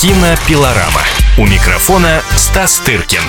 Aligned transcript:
Кинопилорама. 0.00 1.02
У 1.36 1.44
микрофона 1.44 2.22
Стас 2.34 2.78
Тыркин. 2.78 3.20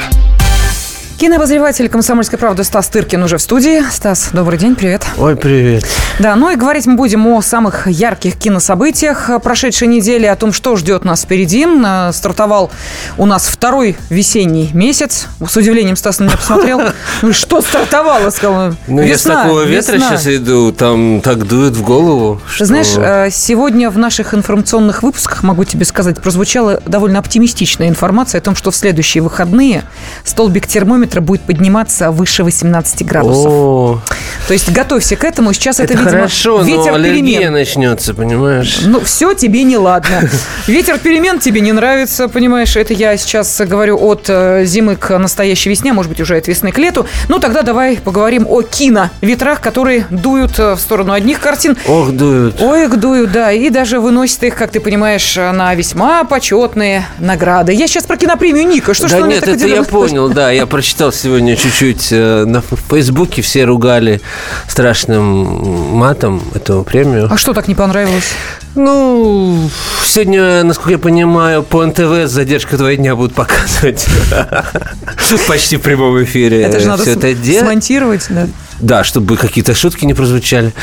Кинообозреватель 1.20 1.90
«Комсомольской 1.90 2.40
правды» 2.40 2.64
Стас 2.64 2.88
Тыркин 2.88 3.22
уже 3.24 3.36
в 3.36 3.42
студии. 3.42 3.84
Стас, 3.92 4.30
добрый 4.32 4.58
день, 4.58 4.78
привет. 4.78 5.06
Ой, 5.18 5.36
привет. 5.36 5.86
Да, 6.22 6.36
ну 6.36 6.52
и 6.52 6.56
говорить 6.56 6.86
мы 6.86 6.98
будем 6.98 7.26
о 7.26 7.42
самых 7.42 7.88
ярких 7.88 8.36
кинособытиях 8.36 9.42
прошедшей 9.42 9.88
недели, 9.88 10.28
о 10.28 10.36
том, 10.36 10.54
что 10.54 10.76
ждет 10.76 11.04
нас 11.04 11.24
впереди. 11.24 11.66
Э, 11.66 12.12
стартовал 12.14 12.70
у 13.18 13.26
нас 13.26 13.48
второй 13.48 13.98
весенний 14.12 14.70
месяц. 14.74 15.26
С 15.44 15.58
удивлением 15.58 15.96
Стас 15.96 16.20
на 16.20 16.26
меня 16.26 16.38
посмотрел. 16.38 16.82
Ну 17.24 17.34
что 17.34 17.62
стартовало? 17.62 18.30
Сказал, 18.30 18.74
Ну, 18.88 19.02
я 19.02 19.18
с 19.18 19.24
такого 19.24 19.64
ветра 19.64 19.94
весна. 19.96 20.10
сейчас 20.10 20.28
иду, 20.28 20.72
там 20.72 21.22
так 21.22 21.48
дует 21.48 21.74
в 21.74 21.84
голову. 21.84 22.40
Что- 22.48 22.66
знаешь, 22.66 22.94
э, 22.98 23.30
сегодня 23.32 23.90
в 23.90 23.98
наших 23.98 24.36
информационных 24.36 25.02
выпусках, 25.02 25.42
могу 25.42 25.64
тебе 25.64 25.86
сказать, 25.86 26.22
прозвучала 26.22 26.82
довольно 26.86 27.18
оптимистичная 27.18 27.90
информация 27.90 28.40
о 28.40 28.42
том, 28.44 28.56
что 28.56 28.70
в 28.70 28.76
следующие 28.76 29.24
выходные 29.24 29.84
столбик 30.24 30.68
термометра 30.68 31.22
будет 31.22 31.42
подниматься 31.42 32.12
выше 32.12 32.44
18 32.44 33.06
градусов. 33.08 33.46
О, 33.48 34.02
То 34.48 34.54
есть 34.54 34.72
готовься 34.72 35.16
к 35.16 35.24
этому. 35.24 35.54
Сейчас 35.54 35.80
это, 35.80 35.94
это 35.94 36.11
хорошо, 36.12 36.62
ветер 36.62 36.92
но 36.92 36.96
аллергия 36.96 37.40
перемен. 37.40 37.54
начнется, 37.54 38.14
понимаешь? 38.14 38.80
Ну, 38.86 39.00
все 39.02 39.34
тебе 39.34 39.64
не 39.64 39.78
ладно. 39.78 40.30
Ветер 40.68 40.98
перемен 40.98 41.40
тебе 41.40 41.62
не 41.62 41.72
нравится, 41.72 42.28
понимаешь? 42.28 42.76
Это 42.76 42.94
я 42.94 43.18
сейчас 43.18 43.62
говорю 43.62 43.98
от 43.98 44.26
э, 44.28 44.64
зимы 44.66 44.96
к 44.96 45.18
настоящей 45.18 45.70
весне, 45.70 45.94
может 45.94 46.10
быть, 46.10 46.20
уже 46.22 46.38
от 46.38 46.48
весны 46.48 46.72
к 46.72 46.78
лету. 46.78 47.06
Ну, 47.28 47.40
тогда 47.40 47.62
давай 47.62 47.98
поговорим 47.98 48.46
о 48.48 48.62
кино-ветрах, 48.62 49.62
которые 49.62 50.06
дуют 50.10 50.60
э, 50.60 50.74
в 50.74 50.80
сторону 50.80 51.14
одних 51.14 51.40
картин. 51.40 51.78
Ох, 51.88 52.12
дуют. 52.12 52.62
Ой, 52.62 52.86
их 52.86 53.00
дуют, 53.00 53.32
да, 53.32 53.52
и 53.52 53.70
даже 53.70 54.00
выносят 54.00 54.44
их, 54.44 54.56
как 54.56 54.72
ты 54.72 54.80
понимаешь, 54.80 55.36
на 55.36 55.74
весьма 55.76 56.24
почетные 56.24 57.06
награды. 57.20 57.74
Я 57.74 57.88
сейчас 57.88 58.06
про 58.06 58.18
кинопремию 58.18 58.68
Ника. 58.68 58.94
Что 58.94 59.10
да 59.10 59.18
меня 59.18 59.28
нет, 59.28 59.44
это 59.44 59.52
я 59.52 59.56
удивленно 59.56 59.84
смотришь? 59.84 60.10
понял, 60.10 60.30
да. 60.30 60.52
Я 60.52 60.66
прочитал 60.66 61.12
сегодня 61.12 61.56
чуть-чуть 61.56 62.10
э, 62.12 62.46
на 62.46 62.62
Фейсбуке, 62.62 63.42
все 63.42 63.64
ругали 63.66 64.22
страшным 64.68 65.91
матом 65.92 66.42
эту 66.56 66.84
премию. 66.84 67.28
А 67.32 67.38
что 67.38 67.54
так 67.54 67.68
не 67.68 67.76
понравилось? 67.76 68.32
Ну, 68.76 69.70
сегодня, 70.06 70.64
насколько 70.64 70.92
я 70.92 70.98
понимаю, 70.98 71.62
по 71.64 71.86
НТВ 71.86 72.00
с 72.28 72.32
задержкой 72.32 72.78
два 72.78 72.96
дня 72.96 73.16
будут 73.16 73.34
показывать. 73.34 74.08
Почти 75.48 75.78
в 75.78 75.82
прямом 75.82 76.24
эфире 76.24 76.62
Это 76.64 76.80
же 76.80 76.88
надо 76.88 77.04
все 77.04 77.14
см- 77.14 77.28
это 77.32 77.42
делать. 77.42 77.66
смонтировать, 77.66 78.26
да. 78.30 78.48
Да, 78.80 79.04
чтобы 79.04 79.38
какие-то 79.38 79.76
шутки 79.76 80.06
не 80.06 80.14
прозвучали. 80.14 80.74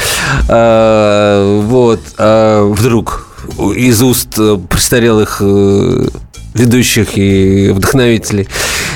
А, 0.48 1.60
Вот. 1.62 2.00
а, 2.18 2.66
Вдруг 2.70 3.26
из 3.76 4.02
уст 4.02 4.34
э, 4.38 4.58
престарелых 4.68 5.38
э, 5.40 6.08
ведущих 6.54 7.16
и 7.16 7.70
вдохновителей. 7.70 8.48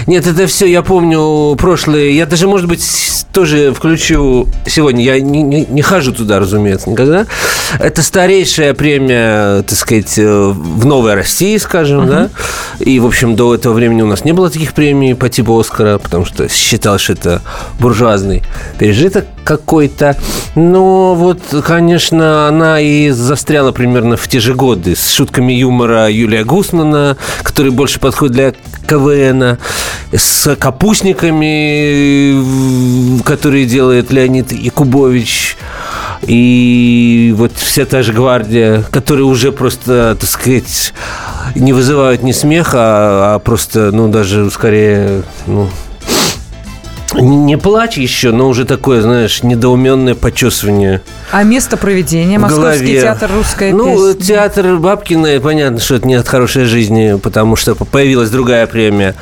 Нет, 0.07 0.27
это 0.27 0.47
все, 0.47 0.67
я 0.67 0.83
помню 0.83 1.55
прошлые. 1.57 2.17
Я 2.17 2.27
даже, 2.27 2.47
может 2.49 2.67
быть, 2.69 2.85
тоже 3.33 3.73
включу 3.73 4.49
сегодня. 4.67 5.03
Я 5.05 5.21
не, 5.21 5.43
не- 5.43 5.67
не 5.67 5.83
хожу 5.83 6.13
туда, 6.13 6.39
разумеется, 6.39 6.91
никогда. 6.91 7.27
Это 7.79 8.03
старейшая 8.03 8.75
премия, 8.75 9.63
так 9.63 9.79
сказать, 9.79 10.19
э, 10.19 10.53
в 10.55 10.85
Новой 10.85 11.15
России, 11.15 11.57
скажем, 11.59 12.07
да. 12.09 12.31
И, 12.81 12.99
в 13.01 13.07
общем, 13.07 13.37
до 13.37 13.55
этого 13.55 13.73
времени 13.73 14.03
у 14.03 14.07
нас 14.07 14.25
не 14.25 14.33
было 14.33 14.51
таких 14.51 14.73
премий 14.75 15.15
по 15.15 15.29
типу 15.29 15.59
Оскара, 15.59 15.99
потому 15.99 16.25
что 16.25 16.49
считалось, 16.49 17.03
что 17.03 17.13
это 17.13 17.43
буржуазный 17.79 18.43
пережиток 18.79 19.25
какой-то. 19.45 20.17
Но 20.55 21.15
вот, 21.15 21.41
конечно, 21.65 22.49
она 22.49 22.81
и 22.81 23.11
застряла 23.11 23.73
примерно 23.73 24.17
в 24.17 24.27
те 24.29 24.41
же 24.41 24.55
годы 24.55 24.95
с 24.97 25.13
шутками 25.13 25.53
юмора 25.53 26.11
Юлия 26.11 26.45
Гусмана, 26.45 27.17
который 27.43 27.73
больше 27.73 28.01
подходит 28.01 28.33
для 28.35 28.53
КВН, 28.87 29.59
с 30.13 30.57
капустниками, 30.57 32.43
которые 33.23 33.67
делает 33.67 34.13
Леонид 34.13 34.53
Якубович, 34.53 35.57
и 36.23 37.35
вот 37.37 37.53
вся 37.57 37.85
та 37.85 38.03
же 38.03 38.13
гвардия, 38.13 38.85
которые 38.91 39.25
уже 39.25 39.51
просто, 39.53 40.17
так 40.21 40.29
сказать, 40.29 40.93
не 41.55 41.73
вызывают 41.73 42.23
ни 42.23 42.33
смеха, 42.33 42.79
а, 42.79 43.35
а 43.35 43.39
просто, 43.39 43.91
ну, 43.93 44.09
даже 44.09 44.51
скорее, 44.51 45.23
ну, 45.47 45.69
не 47.15 47.59
плачь 47.59 47.99
еще, 47.99 48.33
но 48.33 48.49
уже 48.49 48.65
такое, 48.65 49.03
знаешь, 49.03 49.43
недоуменное 49.43 50.15
почесывание 50.15 51.03
А 51.31 51.43
место 51.43 51.77
проведения? 51.77 52.39
Московский 52.39 53.01
театр 53.01 53.31
«Русская 53.35 53.73
Ну, 53.73 54.15
песня». 54.15 54.27
театр 54.27 54.77
Бабкина, 54.77 55.41
понятно, 55.41 55.81
что 55.81 55.97
это 55.97 56.07
не 56.07 56.15
от 56.15 56.27
хорошей 56.27 56.65
жизни, 56.65 57.19
потому 57.23 57.57
что 57.57 57.75
появилась 57.75 58.31
другая 58.31 58.67
премия 58.67 59.15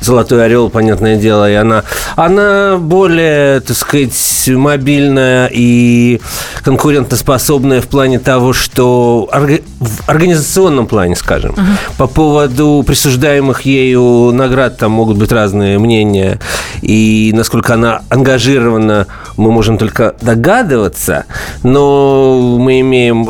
«Золотой 0.00 0.44
орел», 0.44 0.70
понятное 0.70 1.16
дело, 1.16 1.50
и 1.50 1.54
она, 1.54 1.84
она 2.16 2.76
более, 2.78 3.60
так 3.60 3.76
сказать, 3.76 4.48
мобильная 4.48 5.50
и 5.52 6.20
конкурентоспособная 6.62 7.80
в 7.80 7.88
плане 7.88 8.18
того, 8.18 8.52
что 8.52 9.28
в 9.32 10.08
организационном 10.08 10.86
плане, 10.86 11.16
скажем. 11.16 11.54
По 11.96 12.06
поводу 12.06 12.82
присуждаемых 12.86 13.62
ею 13.62 14.32
наград 14.32 14.78
там 14.78 14.92
могут 14.92 15.16
быть 15.16 15.32
разные 15.32 15.78
мнения, 15.78 16.38
и 16.82 17.32
насколько 17.34 17.74
она 17.74 18.02
ангажирована, 18.08 19.06
мы 19.36 19.50
можем 19.50 19.78
только 19.78 20.14
догадываться, 20.20 21.24
но 21.62 22.56
мы 22.58 22.80
имеем 22.80 23.28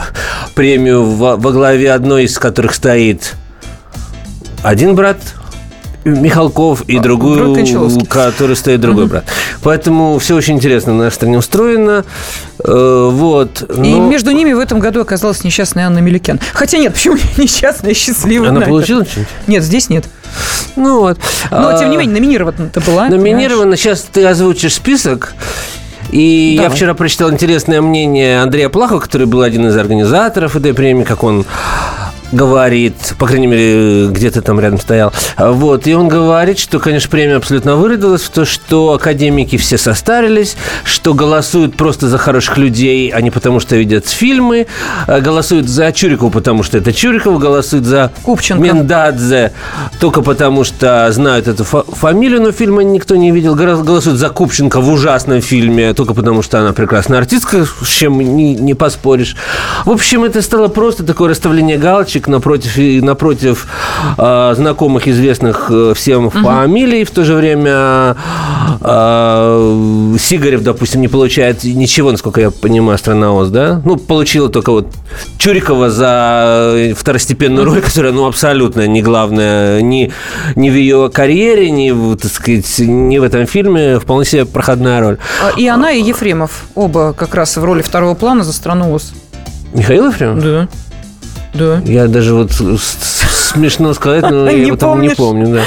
премию 0.54 1.04
во, 1.04 1.36
во 1.36 1.52
главе 1.52 1.92
одной 1.92 2.24
из 2.24 2.38
которых 2.38 2.74
стоит 2.74 3.34
один 4.62 4.94
брат 4.94 5.18
Михалков 6.14 6.82
и 6.86 6.94
брат 6.94 7.02
другую, 7.02 7.54
который 8.08 8.56
стоит 8.56 8.80
другой 8.80 9.06
брат. 9.06 9.24
Поэтому 9.62 10.18
все 10.18 10.34
очень 10.36 10.54
интересно 10.54 10.92
на 10.94 11.04
нашей 11.04 11.14
стране 11.14 11.38
устроено. 11.38 12.04
Э, 12.64 13.08
Вот. 13.12 13.62
И 13.62 13.94
но- 13.94 14.06
между 14.08 14.30
ними 14.30 14.52
в 14.52 14.58
этом 14.58 14.78
году 14.78 15.00
оказалась 15.00 15.42
несчастная 15.44 15.86
Анна 15.86 15.98
Меликян. 15.98 16.38
Хотя 16.52 16.78
нет, 16.78 16.94
почему 16.94 17.16
несчастная, 17.36 17.94
счастливая? 17.94 18.50
Она 18.50 18.60
получила 18.60 19.04
что-нибудь? 19.04 19.32
Нет, 19.46 19.62
здесь 19.64 19.88
нет. 19.88 20.04
Ну 20.76 21.00
вот. 21.00 21.18
Но, 21.50 21.68
А, 21.68 21.78
тем 21.78 21.90
не 21.90 21.96
менее, 21.96 22.14
номинирована-то 22.20 22.80
была. 22.82 23.08
Номинировано. 23.08 23.76
Сейчас 23.76 24.02
ты 24.12 24.24
озвучишь 24.26 24.74
список. 24.74 25.34
И 26.12 26.54
я 26.56 26.62
Давай. 26.62 26.76
вчера 26.76 26.94
прочитал 26.94 27.30
интересное 27.32 27.80
мнение 27.80 28.40
Андрея 28.40 28.68
Плахова, 28.68 29.00
который 29.00 29.26
был 29.26 29.42
один 29.42 29.66
из 29.66 29.76
организаторов 29.76 30.54
этой 30.54 30.72
премии, 30.72 31.02
как 31.04 31.24
он 31.24 31.44
говорит, 32.32 32.94
по 33.18 33.26
крайней 33.26 33.46
мере, 33.46 34.08
где-то 34.08 34.42
там 34.42 34.60
рядом 34.60 34.80
стоял. 34.80 35.12
Вот, 35.38 35.86
и 35.86 35.94
он 35.94 36.08
говорит, 36.08 36.58
что, 36.58 36.78
конечно, 36.78 37.10
премия 37.10 37.36
абсолютно 37.36 37.76
выродилась 37.76 38.22
в 38.22 38.30
то, 38.30 38.44
что 38.44 38.94
академики 38.94 39.56
все 39.56 39.78
состарились, 39.78 40.56
что 40.84 41.14
голосуют 41.14 41.76
просто 41.76 42.08
за 42.08 42.18
хороших 42.18 42.58
людей, 42.58 43.10
а 43.10 43.20
не 43.20 43.30
потому, 43.30 43.60
что 43.60 43.76
видят 43.76 44.06
фильмы, 44.06 44.66
а 45.06 45.20
голосуют 45.20 45.68
за 45.68 45.92
Чурикову, 45.92 46.30
потому 46.30 46.62
что 46.62 46.78
это 46.78 46.92
Чурикова, 46.92 47.38
голосуют 47.38 47.84
за 47.84 48.10
Купченко. 48.22 48.62
Миндадзе 48.62 49.52
только 50.00 50.22
потому, 50.22 50.64
что 50.64 51.10
знают 51.12 51.46
эту 51.48 51.64
фа- 51.64 51.84
фамилию, 51.84 52.42
но 52.42 52.52
фильма 52.52 52.82
никто 52.82 53.16
не 53.16 53.30
видел. 53.30 53.54
Голосуют 53.54 54.18
за 54.18 54.30
Купченко 54.30 54.80
в 54.80 54.90
ужасном 54.90 55.40
фильме 55.40 55.94
только 55.94 56.14
потому, 56.14 56.42
что 56.42 56.58
она 56.60 56.72
прекрасная 56.72 57.18
артистка, 57.18 57.64
с 57.64 57.88
чем 57.88 58.18
не, 58.18 58.54
не 58.54 58.74
поспоришь. 58.74 59.36
В 59.84 59.90
общем, 59.90 60.24
это 60.24 60.42
стало 60.42 60.68
просто 60.68 61.04
такое 61.04 61.30
расставление 61.30 61.78
галочек 61.78 62.15
напротив, 62.26 62.78
и 62.78 63.00
напротив 63.00 63.66
э, 64.18 64.54
знакомых, 64.56 65.08
известных 65.08 65.66
э, 65.70 65.92
всем 65.94 66.30
фамилий. 66.30 67.04
В 67.04 67.10
то 67.10 67.24
же 67.24 67.34
время 67.34 68.16
э, 68.80 70.16
Сигарев, 70.20 70.62
допустим, 70.62 71.00
не 71.00 71.08
получает 71.08 71.64
ничего, 71.64 72.12
насколько 72.12 72.40
я 72.40 72.50
понимаю, 72.50 72.98
страна 72.98 73.32
ОС, 73.32 73.48
да? 73.48 73.80
Ну, 73.84 73.96
получила 73.96 74.48
только 74.48 74.70
вот 74.70 74.88
Чурикова 75.38 75.90
за 75.90 76.92
второстепенную 76.96 77.64
роль, 77.64 77.80
которая, 77.80 78.12
ну, 78.12 78.26
абсолютно 78.26 78.86
не 78.86 79.02
главная 79.02 79.80
ни, 79.80 80.12
ни 80.54 80.70
в 80.70 80.74
ее 80.74 81.10
карьере, 81.12 81.70
ни, 81.70 82.16
так 82.16 82.30
сказать, 82.32 82.78
ни 82.78 83.18
в 83.18 83.22
этом 83.22 83.46
фильме. 83.46 83.98
Вполне 83.98 84.24
себе 84.24 84.44
проходная 84.46 85.00
роль. 85.00 85.18
А, 85.42 85.58
И 85.58 85.66
она, 85.66 85.92
и 85.92 86.02
Ефремов. 86.02 86.64
Оба 86.74 87.12
как 87.12 87.34
раз 87.34 87.56
в 87.56 87.64
роли 87.64 87.82
второго 87.82 88.14
плана 88.14 88.44
за 88.44 88.52
страну 88.52 88.92
ОС. 88.94 89.12
Михаил 89.72 90.08
Ефремов? 90.08 90.42
Да. 90.42 90.68
Да. 91.56 91.80
Я 91.84 92.06
даже 92.06 92.34
вот 92.34 92.52
смешно 92.52 93.94
сказать, 93.94 94.22
но 94.30 94.46
я 94.50 94.56
его 94.56 94.76
там 94.76 95.00
не 95.00 95.10
помню, 95.10 95.46
да. 95.54 95.62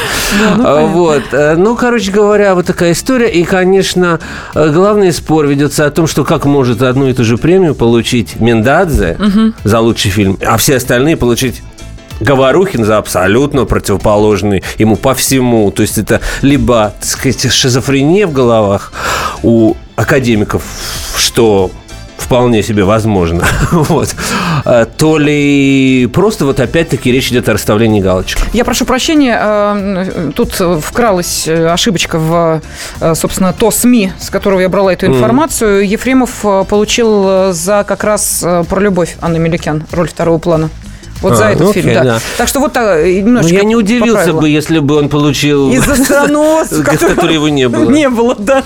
ну, 0.57 0.63
А, 0.65 0.85
вот. 0.85 1.23
э, 1.31 1.55
Ну, 1.55 1.75
короче 1.75 2.11
говоря, 2.11 2.55
вот 2.55 2.65
такая 2.65 2.91
история. 2.91 3.29
И, 3.29 3.43
конечно, 3.43 4.19
э, 4.53 4.69
главный 4.69 5.11
спор 5.11 5.47
ведется 5.47 5.85
о 5.85 5.91
том, 5.91 6.07
что 6.07 6.23
как 6.23 6.45
может 6.45 6.81
одну 6.81 7.07
и 7.07 7.13
ту 7.13 7.23
же 7.23 7.37
премию 7.37 7.75
получить 7.75 8.39
Мендадзе 8.39 9.17
за 9.63 9.79
лучший 9.79 10.11
фильм, 10.11 10.37
а 10.45 10.57
все 10.57 10.75
остальные 10.77 11.17
получить 11.17 11.61
Говорухин 12.19 12.83
за 12.83 12.97
абсолютно 12.97 13.63
противоположный 13.63 14.61
ему 14.77 14.97
по 14.97 15.13
всему. 15.15 15.71
То 15.71 15.83
есть 15.83 15.97
это 15.97 16.19
либо, 16.41 16.93
так 16.99 17.09
сказать, 17.09 17.49
шизофрения 17.51 18.27
в 18.27 18.33
головах 18.33 18.91
у 19.41 19.75
академиков, 19.95 20.61
что 21.17 21.71
вполне 22.21 22.63
себе 22.63 22.83
возможно, 22.83 23.43
вот, 23.71 24.15
а, 24.65 24.85
то 24.85 25.17
ли 25.17 26.07
просто 26.13 26.45
вот 26.45 26.59
опять-таки 26.59 27.11
речь 27.11 27.31
идет 27.31 27.49
о 27.49 27.53
расставлении 27.53 28.01
галочек. 28.01 28.39
Я 28.53 28.65
прошу 28.65 28.85
прощения, 28.85 29.37
э, 29.41 30.31
тут 30.35 30.61
вкралась 30.81 31.47
э, 31.47 31.67
ошибочка 31.67 32.19
в, 32.19 32.61
э, 32.99 33.15
собственно, 33.15 33.53
то 33.53 33.71
СМИ, 33.71 34.11
с 34.19 34.29
которого 34.29 34.59
я 34.59 34.69
брала 34.69 34.93
эту 34.93 35.05
информацию. 35.05 35.87
Ефремов 35.87 36.45
получил 36.67 37.53
за 37.53 37.83
как 37.87 38.03
раз 38.03 38.45
про 38.69 38.79
любовь 38.79 39.17
Анны 39.21 39.39
Меликян 39.39 39.83
роль 39.91 40.07
второго 40.07 40.37
плана. 40.37 40.69
Вот 41.21 41.33
а, 41.33 41.35
за 41.35 41.45
этот 41.45 41.61
ну, 41.61 41.73
фильм, 41.73 41.93
да. 41.93 42.03
да. 42.03 42.19
Так 42.37 42.47
что 42.47 42.59
вот 42.59 42.73
так, 42.73 43.03
немножечко 43.05 43.53
Ну, 43.53 43.59
я 43.59 43.65
не 43.65 43.75
удивился 43.75 44.13
поправила. 44.13 44.41
бы, 44.41 44.49
если 44.49 44.79
бы 44.79 44.95
он 44.95 45.09
получил... 45.09 45.71
Из-за 45.73 45.95
странос, 45.95 46.69
который 46.69 47.33
его 47.33 47.49
не 47.49 47.67
было. 47.67 47.89
Не 47.89 48.09
было, 48.09 48.35
да. 48.37 48.63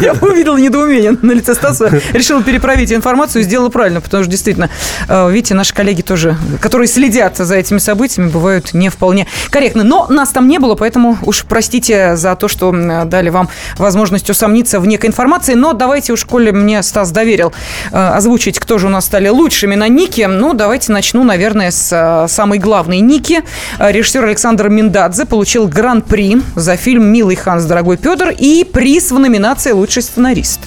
Я 0.00 0.14
увидел 0.20 0.56
недоумение 0.56 1.16
на 1.20 1.32
лице 1.32 1.54
Стаса, 1.54 1.90
решил 2.12 2.42
переправить 2.42 2.92
информацию 2.92 3.42
и 3.42 3.44
сделал 3.44 3.70
правильно, 3.70 4.00
потому 4.00 4.22
что 4.22 4.30
действительно, 4.30 4.70
э, 5.08 5.30
видите, 5.30 5.54
наши 5.54 5.74
коллеги 5.74 6.02
тоже, 6.02 6.36
которые 6.60 6.88
следят 6.88 7.36
за 7.36 7.54
этими 7.54 7.78
событиями, 7.78 8.30
бывают 8.30 8.72
не 8.72 8.88
вполне 8.88 9.26
корректны. 9.50 9.82
Но 9.82 10.06
нас 10.08 10.30
там 10.30 10.48
не 10.48 10.58
было, 10.58 10.74
поэтому 10.74 11.18
уж 11.22 11.44
простите 11.44 12.16
за 12.16 12.34
то, 12.36 12.48
что 12.48 12.72
дали 13.04 13.28
вам 13.28 13.48
возможность 13.76 14.30
усомниться 14.30 14.80
в 14.80 14.86
некой 14.86 15.10
информации. 15.10 15.54
Но 15.54 15.72
давайте 15.72 16.12
уж, 16.12 16.24
коли 16.24 16.50
мне 16.50 16.82
Стас 16.82 17.10
доверил 17.10 17.52
э, 17.90 17.96
озвучить, 17.96 18.58
кто 18.58 18.78
же 18.78 18.86
у 18.86 18.90
нас 18.90 19.04
стали 19.04 19.28
лучшими 19.28 19.74
на 19.74 19.88
Нике, 19.88 20.28
ну, 20.28 20.54
давайте 20.54 20.92
начну, 20.92 21.22
наверное, 21.24 21.70
с 21.70 21.81
с 21.82 21.92
э, 21.92 22.28
самой 22.28 22.58
главной 22.58 23.00
Ники. 23.00 23.42
Э, 23.78 23.90
режиссер 23.90 24.24
Александр 24.24 24.68
Миндадзе 24.68 25.26
получил 25.26 25.68
гран-при 25.68 26.40
за 26.54 26.76
фильм 26.76 27.04
«Милый 27.06 27.36
Ханс, 27.36 27.64
дорогой 27.64 27.96
Петр» 27.96 28.34
и 28.36 28.64
приз 28.64 29.10
в 29.10 29.18
номинации 29.18 29.72
«Лучший 29.72 30.02
сценарист». 30.02 30.60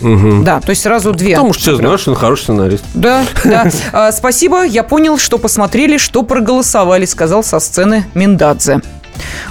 Угу. 0.00 0.44
Да, 0.44 0.60
то 0.60 0.70
есть 0.70 0.82
сразу 0.82 1.12
две. 1.12 1.34
Потому 1.34 1.52
что 1.52 1.74
знают, 1.74 2.00
что 2.00 2.12
он 2.12 2.16
хороший 2.16 2.42
сценарист. 2.42 2.84
Да, 2.94 3.24
да. 3.44 3.68
А, 3.92 4.12
спасибо, 4.12 4.64
я 4.64 4.84
понял, 4.84 5.18
что 5.18 5.38
посмотрели, 5.38 5.96
что 5.96 6.22
проголосовали, 6.22 7.04
сказал 7.04 7.42
со 7.42 7.58
сцены 7.58 8.04
Миндадзе. 8.14 8.80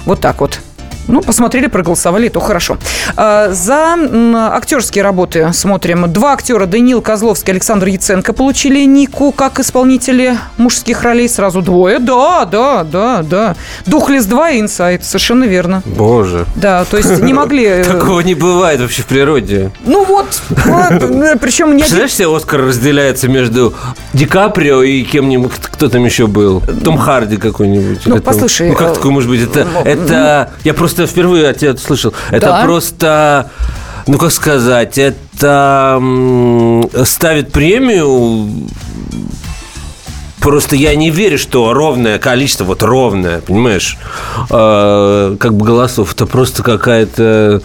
Вот 0.06 0.20
так 0.20 0.40
вот. 0.40 0.60
Ну, 1.08 1.22
посмотрели, 1.22 1.66
проголосовали, 1.66 2.28
то 2.28 2.40
хорошо. 2.40 2.76
А, 3.16 3.50
за 3.50 3.96
актерские 4.54 5.02
работы 5.02 5.50
смотрим. 5.52 6.12
Два 6.12 6.34
актера, 6.34 6.66
Даниил 6.66 7.00
Козловский 7.00 7.50
и 7.50 7.52
Александр 7.52 7.86
Яценко, 7.86 8.32
получили 8.32 8.84
Нику 8.84 9.32
как 9.32 9.58
исполнители 9.58 10.38
мужских 10.58 11.02
ролей. 11.02 11.28
Сразу 11.28 11.62
двое. 11.62 11.98
Да, 11.98 12.44
да, 12.44 12.84
да, 12.84 13.22
да. 13.22 13.56
Духлес 13.86 14.26
2 14.26 14.50
и 14.50 14.60
Инсайд. 14.60 15.04
Совершенно 15.04 15.44
верно. 15.44 15.82
Боже. 15.84 16.46
Да, 16.56 16.84
то 16.84 16.96
есть 16.96 17.22
не 17.22 17.32
могли... 17.32 17.64
Э, 17.64 17.84
Такого 17.84 18.20
не 18.20 18.34
бывает 18.34 18.80
вообще 18.80 19.02
в 19.02 19.06
природе. 19.06 19.70
Ну 19.84 20.04
вот, 20.04 20.42
причем 21.40 21.72
не... 21.74 21.80
Представляешь, 21.80 22.14
себе 22.14 22.34
Оскар 22.34 22.60
разделяется 22.60 23.28
между 23.28 23.74
Ди 24.12 24.26
Каприо 24.26 24.82
и 24.82 25.02
кем-нибудь, 25.02 25.52
кто 25.60 25.88
там 25.88 26.04
еще 26.04 26.26
был? 26.26 26.62
Том 26.84 26.98
Харди 26.98 27.36
какой-нибудь. 27.36 28.02
Ну, 28.06 28.20
послушай... 28.20 28.68
Ну, 28.68 28.74
как 28.74 28.90
э, 28.90 28.94
такое 28.94 29.12
может 29.12 29.30
быть? 29.30 29.42
Это... 29.42 29.66
Это... 29.84 30.50
Я 30.64 30.74
просто 30.74 30.97
просто 30.98 31.06
впервые 31.06 31.48
от 31.48 31.58
тебя 31.58 31.76
слышал. 31.76 32.12
Это 32.30 32.46
да. 32.46 32.64
просто, 32.64 33.50
ну 34.06 34.18
как 34.18 34.32
сказать, 34.32 34.98
это 34.98 36.02
ставит 37.04 37.52
премию 37.52 38.48
Просто 40.40 40.76
я 40.76 40.94
не 40.94 41.10
верю, 41.10 41.36
что 41.36 41.72
ровное 41.72 42.20
количество, 42.20 42.62
вот 42.62 42.84
ровное, 42.84 43.40
понимаешь, 43.40 43.98
э, 44.48 45.36
как 45.38 45.54
бы 45.54 45.66
голосов, 45.66 46.14
это 46.14 46.26
просто 46.26 46.62
какая-то... 46.62 47.60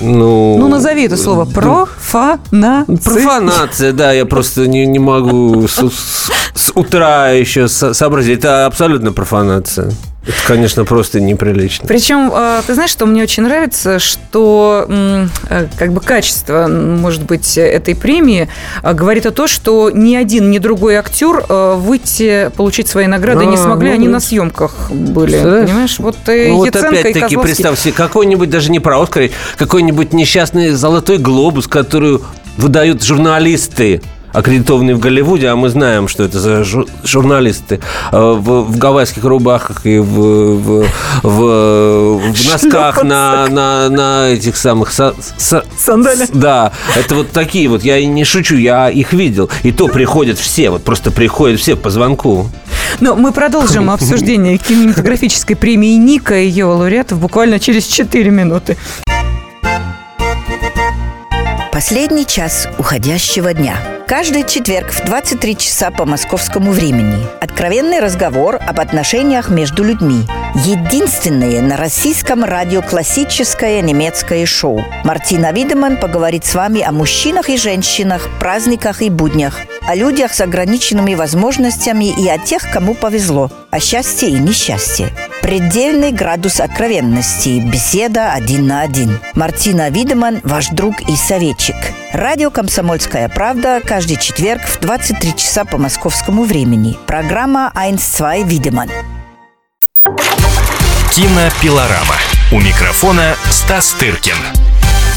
Ну, 0.00 0.58
ну, 0.58 0.68
назови 0.68 1.04
это 1.04 1.16
слово. 1.16 1.44
Профанация. 1.44 2.96
Профанация, 2.96 3.92
да. 3.92 4.10
Я 4.10 4.26
просто 4.26 4.66
не, 4.66 4.86
не 4.86 4.98
могу 4.98 5.68
с, 5.68 5.78
с, 5.78 6.30
с 6.52 6.72
утра 6.74 7.28
еще 7.28 7.68
сообразить. 7.68 8.40
Это 8.40 8.66
абсолютно 8.66 9.12
профанация. 9.12 9.92
Это, 10.26 10.36
конечно, 10.46 10.84
просто 10.84 11.20
неприлично. 11.20 11.86
Причем, 11.86 12.30
э, 12.32 12.62
ты 12.66 12.74
знаешь, 12.74 12.90
что 12.90 13.04
мне 13.04 13.22
очень 13.22 13.42
нравится, 13.42 13.98
что 13.98 14.86
э, 14.88 15.66
как 15.76 15.92
бы 15.92 16.00
качество, 16.00 16.66
может 16.66 17.24
быть, 17.24 17.58
этой 17.58 17.94
премии 17.94 18.48
э, 18.82 18.92
говорит 18.94 19.26
о 19.26 19.32
том, 19.32 19.46
что 19.46 19.90
ни 19.90 20.14
один, 20.14 20.50
ни 20.50 20.58
другой 20.58 20.96
актер 20.96 21.44
выйти, 21.76 22.50
получить 22.56 22.88
свои 22.88 23.06
награды 23.06 23.44
а, 23.44 23.44
не 23.44 23.56
смогли, 23.56 23.90
ну, 23.90 23.94
они 23.94 24.08
на 24.08 24.20
съемках 24.20 24.90
были. 24.90 25.42
Да? 25.42 25.62
Понимаешь? 25.62 25.98
Вот, 25.98 26.16
ну, 26.26 26.56
вот 26.56 26.74
опять-таки, 26.74 27.36
представь 27.36 27.78
себе, 27.78 27.92
какой-нибудь, 27.92 28.48
даже 28.48 28.70
не 28.70 28.80
про 28.80 29.00
Оскар, 29.00 29.30
какой-нибудь 29.58 30.12
несчастный 30.12 30.70
золотой 30.70 31.18
глобус, 31.18 31.66
который 31.66 32.20
выдают 32.56 33.02
журналисты 33.02 34.00
аккредитованные 34.34 34.94
в 34.96 34.98
Голливуде, 34.98 35.48
а 35.48 35.56
мы 35.56 35.70
знаем, 35.70 36.08
что 36.08 36.24
это 36.24 36.38
за 36.38 36.64
журналисты 37.04 37.80
э, 38.12 38.18
в, 38.18 38.64
в 38.64 38.76
гавайских 38.76 39.24
рубахах 39.24 39.86
и 39.86 39.98
в, 39.98 40.04
в, 40.04 40.86
в, 41.22 42.18
в 42.18 42.46
носках 42.52 43.02
на, 43.02 43.46
на, 43.48 43.88
на 43.88 44.28
этих 44.28 44.56
самых... 44.56 44.92
Со, 44.92 45.14
со, 45.38 45.64
Сандали? 45.78 46.26
Да, 46.32 46.72
это 46.96 47.14
вот 47.14 47.30
такие 47.30 47.68
вот, 47.68 47.84
я 47.84 48.04
не 48.04 48.24
шучу, 48.24 48.56
я 48.56 48.90
их 48.90 49.12
видел. 49.12 49.48
И 49.62 49.72
то 49.72 49.88
приходят 49.88 50.38
все, 50.38 50.70
вот 50.70 50.84
просто 50.84 51.10
приходят 51.10 51.60
все 51.60 51.76
по 51.76 51.88
звонку. 51.88 52.48
Но 53.00 53.14
мы 53.14 53.32
продолжим 53.32 53.88
обсуждение 53.90 54.58
кинематографической 54.58 55.56
премии 55.56 55.96
Ника 55.96 56.36
и 56.36 56.46
ее 56.46 56.66
лауреатов 56.66 57.20
буквально 57.20 57.60
через 57.60 57.86
4 57.86 58.30
минуты. 58.30 58.76
Последний 61.72 62.26
час 62.26 62.68
уходящего 62.78 63.52
дня. 63.52 63.93
Каждый 64.06 64.46
четверг 64.46 64.90
в 64.90 65.02
23 65.06 65.56
часа 65.56 65.90
по 65.90 66.04
московскому 66.04 66.72
времени. 66.72 67.26
Откровенный 67.40 68.00
разговор 68.00 68.56
об 68.56 68.78
отношениях 68.78 69.48
между 69.48 69.82
людьми. 69.82 70.26
Единственное 70.66 71.62
на 71.62 71.78
российском 71.78 72.44
радио 72.44 72.82
классическое 72.82 73.80
немецкое 73.80 74.44
шоу. 74.44 74.84
Мартина 75.04 75.52
Видеман 75.52 75.96
поговорит 75.96 76.44
с 76.44 76.54
вами 76.54 76.82
о 76.82 76.92
мужчинах 76.92 77.48
и 77.48 77.56
женщинах, 77.56 78.28
праздниках 78.38 79.00
и 79.00 79.08
буднях, 79.08 79.60
о 79.86 79.94
людях 79.94 80.32
с 80.32 80.40
ограниченными 80.40 81.14
возможностями 81.14 82.06
и 82.06 82.28
о 82.28 82.38
тех, 82.38 82.70
кому 82.70 82.94
повезло, 82.94 83.50
о 83.70 83.80
счастье 83.80 84.30
и 84.30 84.38
несчастье. 84.38 85.10
Предельный 85.42 86.10
градус 86.12 86.60
откровенности. 86.60 87.60
Беседа 87.60 88.32
один 88.32 88.66
на 88.66 88.80
один. 88.80 89.18
Мартина 89.34 89.90
Видеман, 89.90 90.40
ваш 90.42 90.68
друг 90.68 91.02
и 91.02 91.16
советчик. 91.16 91.76
Радио 92.12 92.50
«Комсомольская 92.50 93.28
правда» 93.28 93.82
каждый 93.84 94.16
четверг 94.16 94.62
в 94.62 94.80
23 94.80 95.36
часа 95.36 95.64
по 95.64 95.76
московскому 95.76 96.44
времени. 96.44 96.96
Программа 97.06 97.70
«Айнс-2 97.74 98.44
Видеман». 98.44 98.90
Кинопилорама. 101.12 102.16
У 102.52 102.60
микрофона 102.60 103.36
Стас 103.50 103.92
Тыркин. 103.92 104.63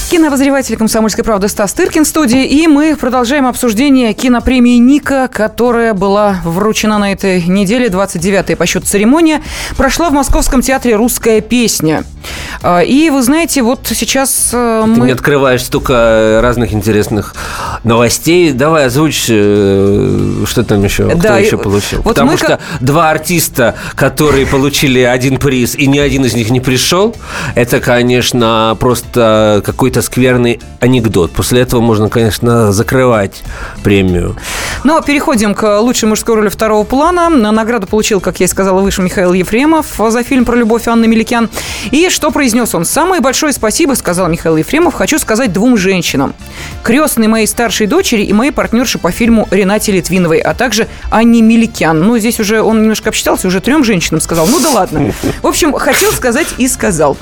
Киновозреватель 0.09 0.77
«Комсомольской 0.77 1.25
правды» 1.25 1.49
Стас 1.49 1.73
Тыркин 1.73 2.05
в 2.05 2.07
студии. 2.07 2.45
И 2.45 2.65
мы 2.67 2.95
продолжаем 2.95 3.45
обсуждение 3.45 4.13
кинопремии 4.13 4.77
«Ника», 4.77 5.27
которая 5.27 5.93
была 5.93 6.39
вручена 6.45 6.97
на 6.97 7.11
этой 7.11 7.43
неделе, 7.43 7.87
29-я 7.87 8.55
по 8.55 8.65
счету 8.65 8.85
церемония. 8.85 9.43
Прошла 9.75 10.09
в 10.09 10.13
Московском 10.13 10.61
театре 10.61 10.95
«Русская 10.95 11.41
песня». 11.41 12.05
А, 12.61 12.81
и 12.81 13.09
вы 13.09 13.21
знаете, 13.21 13.61
вот 13.61 13.81
сейчас 13.93 14.51
э, 14.53 14.83
мы... 14.85 14.95
Ты 14.95 15.01
мне 15.01 15.13
открываешь 15.13 15.63
столько 15.63 16.39
разных 16.41 16.73
интересных 16.73 17.35
новостей. 17.83 18.51
Давай 18.51 18.85
озвучь, 18.85 19.25
э, 19.29 20.43
что 20.45 20.63
там 20.63 20.83
еще, 20.83 21.03
да, 21.07 21.15
кто 21.15 21.37
еще 21.37 21.57
получил. 21.57 22.01
Вот 22.01 22.15
Потому 22.15 22.31
мы... 22.31 22.37
что 22.37 22.59
два 22.81 23.11
артиста, 23.11 23.75
которые 23.95 24.45
получили 24.45 25.01
один 25.01 25.37
приз, 25.37 25.75
и 25.75 25.87
ни 25.87 25.99
один 25.99 26.25
из 26.25 26.33
них 26.33 26.49
не 26.49 26.59
пришел, 26.59 27.15
это, 27.55 27.79
конечно, 27.79 28.75
просто 28.79 29.61
какой-то 29.65 29.96
какой-то 29.97 30.01
скверный 30.01 30.59
анекдот. 30.79 31.31
После 31.31 31.61
этого 31.61 31.81
можно, 31.81 32.09
конечно, 32.09 32.71
закрывать 32.71 33.43
премию. 33.83 34.35
Ну, 34.83 35.01
переходим 35.01 35.55
к 35.55 35.79
лучшей 35.79 36.07
мужской 36.07 36.35
роли 36.35 36.49
второго 36.49 36.83
плана. 36.83 37.29
Награду 37.29 37.87
получил, 37.87 38.19
как 38.19 38.39
я 38.39 38.45
и 38.45 38.49
сказала, 38.49 38.81
выше 38.81 39.01
Михаил 39.01 39.33
Ефремов 39.33 39.99
за 40.09 40.23
фильм 40.23 40.45
про 40.45 40.55
любовь 40.55 40.87
Анны 40.87 41.07
Меликян. 41.07 41.49
И 41.91 42.09
что 42.09 42.31
произнес 42.31 42.75
он? 42.75 42.85
«Самое 42.85 43.21
большое 43.21 43.53
спасибо, 43.53 43.93
сказал 43.95 44.27
Михаил 44.27 44.57
Ефремов, 44.57 44.93
хочу 44.93 45.19
сказать 45.19 45.51
двум 45.51 45.77
женщинам. 45.77 46.33
Крестной 46.83 47.27
моей 47.27 47.47
старшей 47.47 47.87
дочери 47.87 48.23
и 48.23 48.33
моей 48.33 48.51
партнерши 48.51 48.99
по 48.99 49.11
фильму 49.11 49.47
Ренате 49.51 49.91
Литвиновой, 49.91 50.39
а 50.39 50.53
также 50.53 50.87
Анне 51.09 51.41
Меликян. 51.41 51.99
Ну, 51.99 52.17
здесь 52.19 52.39
уже 52.39 52.61
он 52.61 52.81
немножко 52.81 53.09
обсчитался, 53.09 53.47
уже 53.47 53.61
трем 53.61 53.83
женщинам 53.83 54.21
сказал. 54.21 54.47
Ну 54.47 54.59
да 54.59 54.69
ладно. 54.69 55.13
В 55.41 55.47
общем, 55.47 55.73
хотел 55.73 56.11
сказать 56.11 56.47
и 56.57 56.67
сказал. 56.67 57.17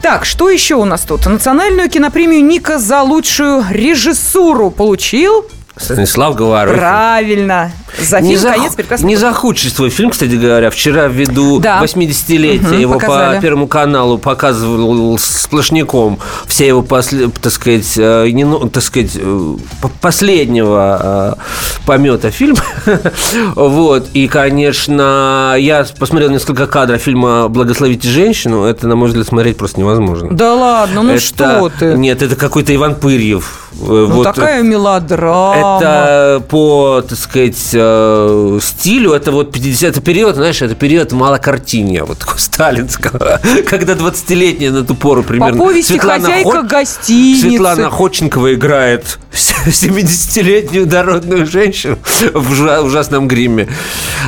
Так, 0.00 0.24
что 0.24 0.50
еще 0.50 0.74
у 0.74 0.84
нас 0.84 1.02
тут? 1.02 1.26
Национальную 1.26 1.88
кинопремию 1.88 2.44
Ника 2.44 2.78
за 2.78 3.02
лучшую 3.02 3.64
режиссуру 3.70 4.70
получил 4.70 5.46
Станислав 5.76 6.34
Говорухин. 6.36 6.78
Правильно. 6.78 7.70
За 8.00 8.20
Не 8.20 8.28
фильм 8.30 8.40
за, 8.40 8.50
«Конец 8.52 8.74
прекрасной 8.74 9.06
не 9.08 9.14
эпохи». 9.14 9.20
за 9.26 9.32
худший 9.34 9.70
свой 9.70 9.90
фильм, 9.90 10.10
кстати 10.10 10.34
говоря. 10.34 10.70
Вчера 10.70 11.08
ввиду 11.08 11.60
Да. 11.60 11.80
80-летия 11.82 12.68
Мгм, 12.68 12.78
его 12.80 12.94
показали. 12.94 13.36
по 13.36 13.42
Первому 13.42 13.66
каналу 13.66 14.18
показывал 14.18 15.18
сплошняком 15.18 16.18
все 16.46 16.66
его, 16.68 16.82
так 16.82 17.52
сказать, 17.52 17.92
э, 17.96 18.28
не, 18.30 18.44
ну, 18.44 18.68
так 18.68 18.82
сказать, 18.82 19.12
э, 19.16 19.54
по- 19.80 19.88
последнего 20.00 21.36
э, 21.38 21.84
помета 21.86 22.30
фильма. 22.30 22.58
вот. 23.54 24.08
И, 24.14 24.28
конечно, 24.28 25.54
я 25.58 25.86
посмотрел 25.98 26.30
несколько 26.30 26.66
кадров 26.66 27.00
фильма 27.00 27.48
«Благословите 27.48 28.08
женщину». 28.08 28.64
Это, 28.64 28.86
на 28.86 28.96
мой 28.96 29.08
взгляд, 29.08 29.26
смотреть 29.26 29.56
просто 29.56 29.80
невозможно. 29.80 30.30
Да 30.32 30.54
ладно, 30.54 31.02
ну 31.02 31.12
Это- 31.12 31.20
что 31.20 31.70
ты? 31.78 31.94
Нет, 31.94 32.22
это 32.22 32.36
какой-то 32.36 32.74
Иван 32.74 32.94
Пырьев. 32.94 33.58
Ну, 33.74 34.06
вот, 34.06 34.24
такая 34.24 34.62
мелодрама. 34.62 35.56
это 35.56 36.42
по, 36.48 37.02
так 37.08 37.18
сказать, 37.18 37.74
э, 37.82 38.58
стилю, 38.62 39.12
это 39.12 39.32
вот 39.32 39.54
50-й 39.56 40.00
период, 40.00 40.36
знаешь, 40.36 40.62
это 40.62 40.74
период 40.74 41.12
малокартинья, 41.12 42.04
вот 42.04 42.18
такого 42.18 42.38
сталинского, 42.38 43.40
когда 43.68 43.94
20-летняя 43.94 44.70
на 44.70 44.84
ту 44.84 44.94
пору 44.94 45.22
По 45.22 45.28
примерно. 45.28 45.58
повести 45.58 45.98
«Хозяйка 45.98 46.50
Хо- 46.50 46.62
гостиницы». 46.62 47.40
Светлана 47.48 47.90
Ходченкова 47.90 48.54
играет 48.54 49.18
70-летнюю 49.66 50.86
дородную 50.86 51.46
женщину 51.46 51.98
в 52.34 52.52
ужа- 52.52 52.82
ужасном 52.82 53.28
гриме. 53.28 53.68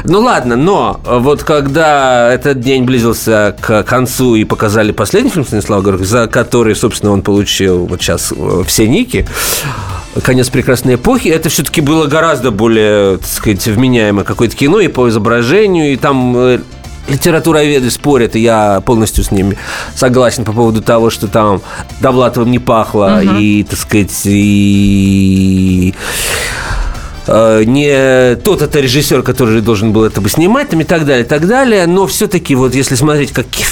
Ну 0.04 0.20
ладно, 0.20 0.56
но 0.56 1.00
вот 1.04 1.42
когда 1.42 2.32
этот 2.32 2.60
день 2.60 2.84
близился 2.84 3.56
к 3.60 3.82
концу 3.82 4.34
и 4.34 4.44
показали 4.44 4.92
последний 4.92 5.30
фильм 5.30 5.44
Станислава 5.44 5.82
Горького, 5.82 6.06
за 6.06 6.26
который, 6.26 6.74
собственно, 6.74 7.12
он 7.12 7.22
получил 7.22 7.86
вот 7.86 8.00
сейчас 8.00 8.32
э, 8.36 8.62
все 8.66 8.88
ники, 8.88 9.26
«Конец 10.22 10.48
прекрасной 10.48 10.94
эпохи», 10.94 11.28
это 11.28 11.48
все-таки 11.48 11.80
было 11.80 12.06
гораздо 12.06 12.50
более, 12.50 13.18
так 13.18 13.26
сказать, 13.26 13.66
вменяемое 13.66 14.24
какое-то 14.24 14.56
кино 14.56 14.80
и 14.80 14.88
по 14.88 15.08
изображению, 15.08 15.92
и 15.92 15.96
там 15.96 16.36
э, 16.36 16.60
Литературоведы 17.08 17.90
спорят, 17.90 18.34
и 18.34 18.40
я 18.40 18.80
полностью 18.80 19.24
с 19.24 19.30
ними 19.30 19.58
согласен 19.94 20.44
по 20.44 20.52
поводу 20.52 20.82
того, 20.82 21.10
что 21.10 21.28
там 21.28 21.60
Довлатовым 22.00 22.50
не 22.50 22.58
пахло, 22.58 23.22
и, 23.22 23.62
так 23.64 23.78
сказать, 23.78 24.22
и 24.24 25.94
не 27.26 28.36
тот 28.36 28.62
это 28.62 28.80
режиссер, 28.80 29.22
который 29.22 29.60
должен 29.60 29.92
был 29.92 30.04
это 30.04 30.20
бы 30.20 30.28
снимать, 30.28 30.68
там 30.70 30.80
и 30.80 30.84
так 30.84 31.04
далее, 31.06 31.24
и 31.24 31.28
так 31.28 31.46
далее. 31.46 31.86
Но 31.86 32.06
все-таки 32.06 32.54
вот 32.54 32.74
если 32.74 32.94
смотреть 32.94 33.32
как 33.32 33.46
ки- 33.46 33.64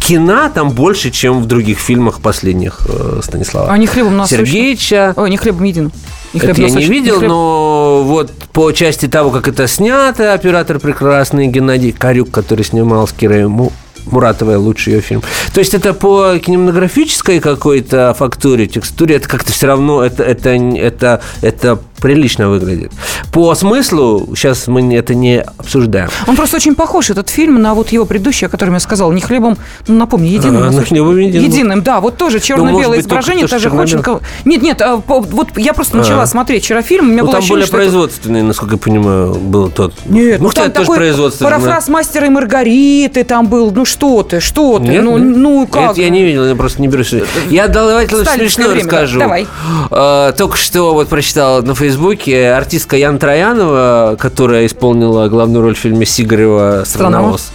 кино, 0.00 0.50
там 0.54 0.70
больше, 0.70 1.10
чем 1.10 1.42
в 1.42 1.46
других 1.46 1.78
фильмах 1.78 2.20
последних 2.20 2.80
э, 2.88 3.20
Станислава 3.22 3.70
А 3.72 3.78
не 3.78 3.86
хлебом 3.86 4.16
насущным? 4.16 4.46
Сергеевича. 4.46 5.14
Ой, 5.16 5.30
не 5.30 5.36
хлебом 5.36 5.64
единым. 5.64 5.92
Не 6.32 6.38
Это 6.40 6.54
хлебом 6.54 6.72
я 6.74 6.78
не 6.80 6.84
видел, 6.86 7.20
хлеб- 7.20 7.28
но 7.28 8.02
вот 8.04 8.30
по 8.52 8.70
части 8.72 9.06
того, 9.08 9.30
как 9.30 9.48
это 9.48 9.66
снято, 9.66 10.32
оператор 10.32 10.78
прекрасный 10.78 11.48
Геннадий 11.48 11.92
Карюк, 11.92 12.30
который 12.30 12.64
снимал 12.64 13.08
с 13.08 13.12
Кирой 13.12 13.46
Му- 13.48 13.72
Муратовой 14.06 14.56
лучший 14.56 14.94
ее 14.94 15.00
фильм. 15.00 15.22
То 15.52 15.60
есть 15.60 15.74
это 15.74 15.92
по 15.94 16.38
кинематографической 16.38 17.40
какой-то 17.40 18.14
фактуре, 18.18 18.66
текстуре, 18.66 19.16
это 19.16 19.28
как-то 19.28 19.52
все 19.52 19.66
равно, 19.66 20.02
это, 20.02 20.22
это, 20.22 20.50
это, 20.50 21.20
это 21.42 21.78
прилично 22.00 22.48
выглядит. 22.48 22.92
По 23.30 23.54
смыслу, 23.54 24.30
сейчас 24.34 24.66
мы 24.68 24.94
это 24.94 25.14
не 25.14 25.40
обсуждаем. 25.42 26.08
Он 26.26 26.34
просто 26.34 26.56
очень 26.56 26.74
похож, 26.74 27.10
этот 27.10 27.28
фильм, 27.28 27.60
на 27.60 27.74
вот 27.74 27.90
его 27.90 28.06
предыдущий, 28.06 28.46
о 28.46 28.50
котором 28.50 28.72
я 28.74 28.80
сказала. 28.80 29.12
Не 29.12 29.20
хлебом, 29.20 29.58
ну, 29.86 29.96
напомни, 29.96 30.28
единым. 30.28 30.62
А, 30.62 30.66
насущным. 30.66 30.86
хлебом 30.86 31.18
единым. 31.18 31.44
Единым, 31.50 31.82
да. 31.82 32.00
Вот 32.00 32.16
тоже 32.16 32.40
черно-белое 32.40 32.84
только 32.84 33.00
изображение, 33.00 33.44
то, 33.46 33.50
та 33.50 33.58
что 33.58 33.58
же 33.58 33.64
черно-белое. 33.64 33.86
Ходченкова. 33.86 34.20
Нет, 34.46 34.62
нет, 34.62 34.80
а, 34.80 34.96
по- 34.98 35.20
вот 35.20 35.48
я 35.58 35.74
просто 35.74 35.98
начала 35.98 36.22
А. 36.22 36.26
смотреть 36.26 36.64
вчера 36.64 36.80
фильм, 36.80 37.04
у 37.06 37.08
меня 37.12 37.18
Ну, 37.22 37.24
было 37.26 37.32
там 37.32 37.38
ощущение, 37.40 37.54
более 37.56 37.66
что 37.66 37.76
это- 37.76 37.84
производственный, 37.84 38.42
насколько 38.42 38.74
я 38.76 38.78
понимаю, 38.78 39.34
был 39.34 39.68
тот. 39.70 39.92
Нет, 40.06 40.40
ну, 40.40 40.46
ну, 40.46 40.52
там 40.52 40.64
тоже 40.70 40.80
такой 40.86 40.96
производственный. 40.96 41.50
парафраз 41.50 41.88
мастера 41.88 42.26
и 42.26 42.30
Маргариты 42.30 43.24
там 43.24 43.46
был. 43.46 43.70
Ну 43.70 43.84
что 43.90 44.22
ты, 44.22 44.40
что 44.40 44.78
ты? 44.78 44.86
Нет, 44.86 45.04
ну, 45.04 45.18
нет. 45.18 45.36
ну 45.36 45.66
как? 45.66 45.92
Это 45.92 46.00
я 46.00 46.08
не 46.08 46.22
видел, 46.22 46.46
я 46.46 46.54
просто 46.54 46.80
не 46.80 46.88
берусь. 46.88 47.14
Я 47.50 47.68
давайте 47.68 48.16
лучше 48.16 48.30
смешно 48.32 48.68
время, 48.68 48.88
да. 48.88 48.90
расскажу. 48.90 49.20
Давай. 49.20 49.46
Э, 49.90 50.32
Только 50.36 50.56
что 50.56 50.94
вот 50.94 51.08
прочитал 51.08 51.62
на 51.62 51.74
Фейсбуке 51.74 52.52
артистка 52.52 52.96
Яна 52.96 53.18
Троянова, 53.18 54.16
которая 54.18 54.66
исполнила 54.66 55.28
главную 55.28 55.62
роль 55.62 55.74
в 55.74 55.78
фильме 55.78 56.06
Сигарева 56.06 56.84
«Страновоз». 56.86 57.50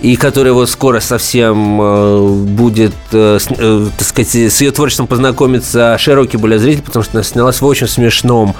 И 0.00 0.16
которая 0.16 0.52
вот 0.52 0.68
скоро 0.68 1.00
совсем 1.00 1.80
э, 1.80 2.28
будет, 2.28 2.94
э, 3.12 3.38
э, 3.50 3.86
так 3.96 4.06
сказать, 4.06 4.52
с 4.52 4.60
ее 4.60 4.70
творчеством 4.70 5.06
познакомиться 5.06 5.96
широкий 5.98 6.36
более 6.36 6.58
зритель, 6.58 6.82
потому 6.82 7.02
что 7.02 7.16
она 7.16 7.24
снялась 7.24 7.60
в 7.60 7.66
очень 7.66 7.88
смешном 7.88 8.54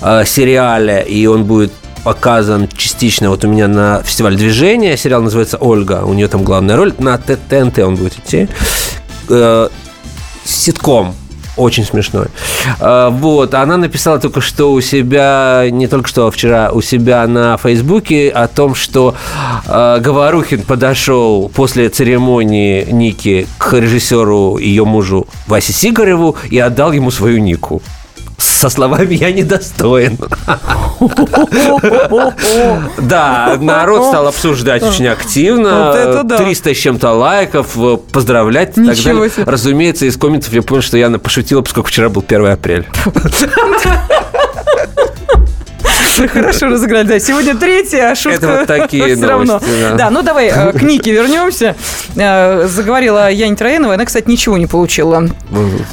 сериале, 0.00 1.04
и 1.06 1.26
он 1.26 1.44
будет 1.44 1.72
показан 2.04 2.68
частично 2.76 3.30
вот 3.30 3.44
у 3.44 3.48
меня 3.48 3.68
на 3.68 4.02
фестивале 4.02 4.36
движения. 4.36 4.96
Сериал 4.96 5.22
называется 5.22 5.56
«Ольга». 5.58 6.02
У 6.04 6.12
нее 6.12 6.28
там 6.28 6.42
главная 6.42 6.76
роль. 6.76 6.94
На 6.98 7.18
ТНТ 7.18 7.78
он 7.80 7.96
будет 7.96 8.18
идти. 8.18 8.48
Э, 9.28 9.68
Ситком. 10.44 11.14
Очень 11.56 11.84
смешной. 11.84 12.28
А, 12.80 13.10
Вот, 13.10 13.52
она 13.54 13.76
написала 13.76 14.18
только 14.18 14.40
что 14.40 14.72
у 14.72 14.80
себя, 14.80 15.66
не 15.70 15.86
только 15.86 16.08
что, 16.08 16.26
а 16.26 16.30
вчера 16.30 16.70
у 16.72 16.80
себя 16.80 17.26
на 17.26 17.58
Фейсбуке 17.58 18.30
о 18.30 18.48
том, 18.48 18.74
что 18.74 19.14
э, 19.66 19.98
Говорухин 20.00 20.62
подошел 20.62 21.50
после 21.54 21.90
церемонии 21.90 22.86
Ники 22.90 23.46
к 23.58 23.74
режиссеру, 23.74 24.56
ее 24.58 24.86
мужу 24.86 25.26
Васе 25.46 25.74
Сигареву 25.74 26.36
и 26.50 26.58
отдал 26.58 26.92
ему 26.92 27.10
свою 27.10 27.38
Нику. 27.38 27.82
Со 28.42 28.70
словами 28.70 29.14
«я 29.14 29.32
недостоин». 29.32 30.18
Да, 32.98 33.56
народ 33.60 34.08
стал 34.08 34.26
обсуждать 34.26 34.82
очень 34.82 35.06
активно. 35.06 35.86
Вот 35.86 35.96
это 35.96 36.22
да. 36.24 36.38
300 36.38 36.74
с 36.74 36.76
чем-то 36.76 37.12
лайков, 37.12 37.76
э, 37.76 37.98
поздравлять 38.10 38.70
и 38.70 38.84
так 38.84 38.96
Ничего 38.96 39.14
далее. 39.14 39.30
себе. 39.30 39.44
Разумеется, 39.44 40.06
из 40.06 40.16
комментов 40.16 40.52
я 40.52 40.62
понял, 40.62 40.82
что 40.82 40.96
я 40.96 41.08
пошутила, 41.10 41.62
поскольку 41.62 41.88
вчера 41.88 42.08
был 42.08 42.24
1 42.26 42.46
апреля. 42.46 42.86
Хорошо 46.32 46.66
разыграли. 46.66 47.06
Да, 47.06 47.18
сегодня 47.18 47.54
третья, 47.56 48.10
а 48.10 48.14
шутка 48.14 48.36
Это 48.36 48.56
вот 48.58 48.66
такие 48.66 49.16
все 49.16 49.26
равно. 49.26 49.60
да. 49.60 49.94
Да, 49.94 50.10
ну 50.10 50.22
давай 50.22 50.48
э, 50.48 50.72
к 50.72 50.82
Нике 50.82 51.12
вернемся. 51.12 51.76
Э, 52.16 52.66
Заговорила 52.66 53.30
Яне 53.30 53.56
Троянова, 53.56 53.94
она, 53.94 54.04
кстати, 54.04 54.28
ничего 54.28 54.58
не 54.58 54.66
получила. 54.66 55.28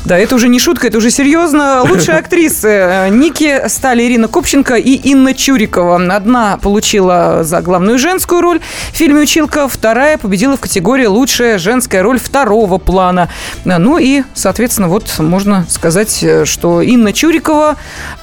Да, 0.05 0.17
это 0.17 0.35
уже 0.35 0.49
не 0.49 0.59
шутка, 0.59 0.87
это 0.87 0.97
уже 0.97 1.11
серьезно. 1.11 1.83
Лучшие 1.83 2.17
актрисы 2.19 2.67
э, 2.67 3.09
Ники 3.09 3.67
стали 3.67 4.03
Ирина 4.03 4.27
Копченко 4.27 4.75
и 4.75 4.93
Инна 4.93 5.33
Чурикова. 5.33 5.95
Одна 6.13 6.57
получила 6.57 7.43
за 7.43 7.61
главную 7.61 7.97
женскую 7.97 8.41
роль 8.41 8.59
в 8.91 8.95
фильме 8.95 9.21
«Училка», 9.21 9.67
вторая 9.67 10.17
победила 10.17 10.57
в 10.57 10.59
категории 10.59 11.05
«Лучшая 11.05 11.57
женская 11.57 12.01
роль 12.01 12.19
второго 12.19 12.77
плана». 12.77 13.29
Ну 13.65 13.97
и, 13.97 14.23
соответственно, 14.33 14.87
вот 14.87 15.11
можно 15.19 15.65
сказать, 15.69 16.25
что 16.45 16.81
Инна 16.81 17.13
Чурикова 17.13 17.75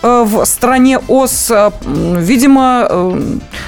в 0.03 0.45
стране 0.45 0.99
ОС, 1.09 1.51
видимо, 1.87 2.87
э, 2.89 3.21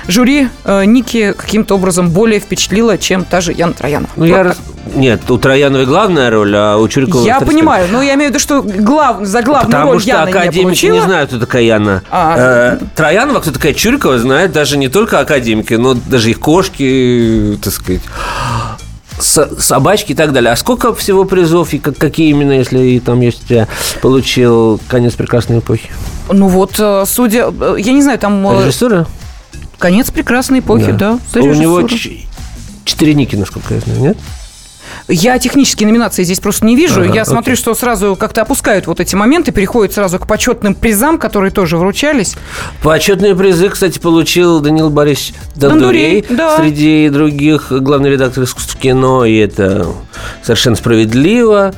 жюри 0.08 0.48
э, 0.64 0.84
Ники 0.84 1.34
каким-то 1.36 1.74
образом 1.76 2.10
более 2.10 2.40
впечатлила, 2.40 2.98
чем 2.98 3.24
та 3.24 3.40
же 3.40 3.52
Яна 3.52 3.72
Троянова. 3.72 4.10
Ну, 4.16 4.24
я 4.24 4.42
раз... 4.42 4.56
Нет, 4.94 5.30
у 5.30 5.38
Трояновой 5.38 5.86
главная 5.86 6.30
роль, 6.30 6.54
а 6.56 6.76
у 6.76 6.88
Чурикова... 6.88 7.24
я 7.24 7.40
понимаю, 7.40 7.88
но 7.90 8.02
я 8.02 8.14
имею 8.14 8.30
в 8.30 8.32
виду, 8.32 8.40
что 8.40 8.62
глав, 8.62 9.18
за 9.22 9.42
главную 9.42 9.70
Потому 9.70 9.92
роль 9.92 10.00
что 10.00 10.10
Яна 10.10 10.26
не 10.26 10.30
академики 10.32 10.62
получила. 10.62 10.94
не 10.94 11.00
знают, 11.02 11.30
кто 11.30 11.38
такая 11.38 11.62
Яна. 11.62 12.02
А. 12.10 12.78
Э, 12.80 12.84
Троянова, 12.94 13.40
кто 13.40 13.50
такая 13.52 13.74
Чурикова, 13.74 14.18
знает 14.18 14.52
даже 14.52 14.76
не 14.78 14.88
только 14.88 15.20
академики, 15.20 15.74
но 15.74 15.94
даже 15.94 16.30
их 16.30 16.40
кошки, 16.40 17.58
так 17.62 17.72
сказать, 17.72 18.02
собачки 19.20 20.12
и 20.12 20.14
так 20.14 20.32
далее. 20.32 20.52
А 20.52 20.56
сколько 20.56 20.94
всего 20.94 21.24
призов 21.24 21.74
и 21.74 21.78
как- 21.78 21.98
какие 21.98 22.30
именно, 22.30 22.52
если 22.52 22.98
там 23.00 23.20
есть 23.20 23.44
у 23.44 23.48
тебя, 23.48 23.68
получил 24.00 24.80
конец 24.88 25.14
прекрасной 25.14 25.58
эпохи? 25.58 25.90
Ну 26.30 26.48
вот, 26.48 26.74
э, 26.78 27.04
судя... 27.06 27.52
э, 27.60 27.76
Я 27.78 27.92
не 27.92 28.02
знаю, 28.02 28.18
там... 28.18 28.46
э, 28.48 28.66
Режиссера? 28.66 29.06
Конец 29.78 30.10
прекрасной 30.10 30.60
эпохи, 30.60 30.92
да. 30.92 31.18
за 31.32 31.40
У 31.40 31.54
него 31.54 31.86
четыре 32.84 33.14
ники, 33.14 33.36
насколько 33.36 33.74
я 33.74 33.80
знаю, 33.80 34.00
нет? 34.00 34.18
Я 35.06 35.38
технические 35.38 35.86
номинации 35.86 36.22
здесь 36.24 36.40
просто 36.40 36.66
не 36.66 36.76
вижу. 36.76 37.00
Ага, 37.02 37.14
я 37.14 37.24
смотрю, 37.24 37.52
окей. 37.52 37.62
что 37.62 37.74
сразу 37.74 38.16
как-то 38.16 38.42
опускают 38.42 38.86
вот 38.86 39.00
эти 39.00 39.14
моменты, 39.14 39.52
переходят 39.52 39.94
сразу 39.94 40.18
к 40.18 40.26
почетным 40.26 40.74
призам, 40.74 41.18
которые 41.18 41.50
тоже 41.50 41.76
вручались. 41.76 42.36
Почетные 42.82 43.34
призы, 43.34 43.68
кстати, 43.68 43.98
получил 43.98 44.60
Данил 44.60 44.90
Борисович 44.90 45.34
Дондурей, 45.54 46.22
Дондурей, 46.22 46.36
да. 46.36 46.56
среди 46.58 47.08
других 47.10 47.70
главный 47.70 48.10
редактор 48.10 48.44
искусств 48.44 48.76
кино, 48.76 49.24
и 49.24 49.36
это 49.36 49.86
совершенно 50.42 50.76
справедливо, 50.76 51.74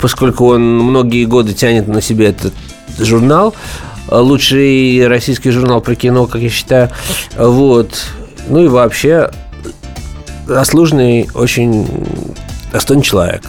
поскольку 0.00 0.46
он 0.46 0.78
многие 0.78 1.24
годы 1.26 1.52
тянет 1.52 1.86
на 1.86 2.00
себе 2.00 2.26
этот 2.26 2.54
журнал, 2.98 3.54
лучший 4.10 5.06
российский 5.06 5.50
журнал 5.50 5.80
про 5.80 5.94
кино, 5.94 6.26
как 6.26 6.40
я 6.40 6.48
считаю, 6.48 6.90
вот, 7.36 8.06
ну 8.48 8.64
и 8.64 8.68
вообще 8.68 9.30
заслуженный, 10.46 11.28
очень 11.34 11.86
достойный 12.72 13.02
человек. 13.02 13.42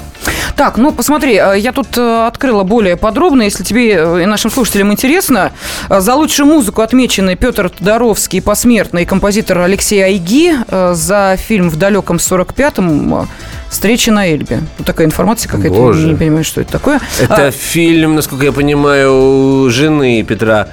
Так, 0.56 0.78
ну 0.78 0.92
посмотри, 0.92 1.36
э, 1.36 1.58
я 1.58 1.72
тут 1.72 1.98
э, 1.98 2.28
открыла 2.28 2.64
более 2.64 2.98
подробно, 2.98 3.44
если 3.44 3.64
тебе 3.64 3.94
э, 3.94 4.24
и 4.24 4.26
нашим 4.26 4.52
слушателям 4.52 4.92
интересно. 4.92 5.54
За 5.90 6.16
лучшую 6.16 6.48
музыку 6.48 6.82
отмечены 6.82 7.38
Петр 7.38 7.70
Тодоровский, 7.70 8.42
посмертный 8.42 9.06
композитор 9.06 9.60
Алексей 9.60 10.04
Айги. 10.04 10.54
За 10.70 11.38
фильм 11.38 11.70
в 11.70 11.78
далеком 11.78 12.18
45-м 12.18 13.30
«Встреча 13.70 14.12
на 14.12 14.28
Эльбе». 14.28 14.62
Вот 14.78 14.88
такая 14.88 15.08
информация 15.08 15.50
какая-то, 15.50 15.94
не 15.94 16.16
понимаю, 16.16 16.44
что 16.44 16.62
это 16.62 16.72
такое. 16.72 17.00
Это 17.20 17.48
А, 17.48 17.52
фильм, 17.52 18.16
насколько 18.16 18.46
я 18.46 18.52
понимаю, 18.52 19.70
жены 19.70 20.24
Петра 20.24 20.70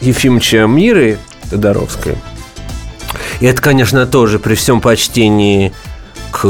Ефимовича 0.00 0.66
Миры 0.66 1.18
Тодоровской. 1.50 2.16
И 3.40 3.46
это, 3.46 3.60
конечно, 3.62 4.06
тоже 4.06 4.38
при 4.38 4.54
всем 4.54 4.80
почтении 4.80 5.72
к 6.30 6.46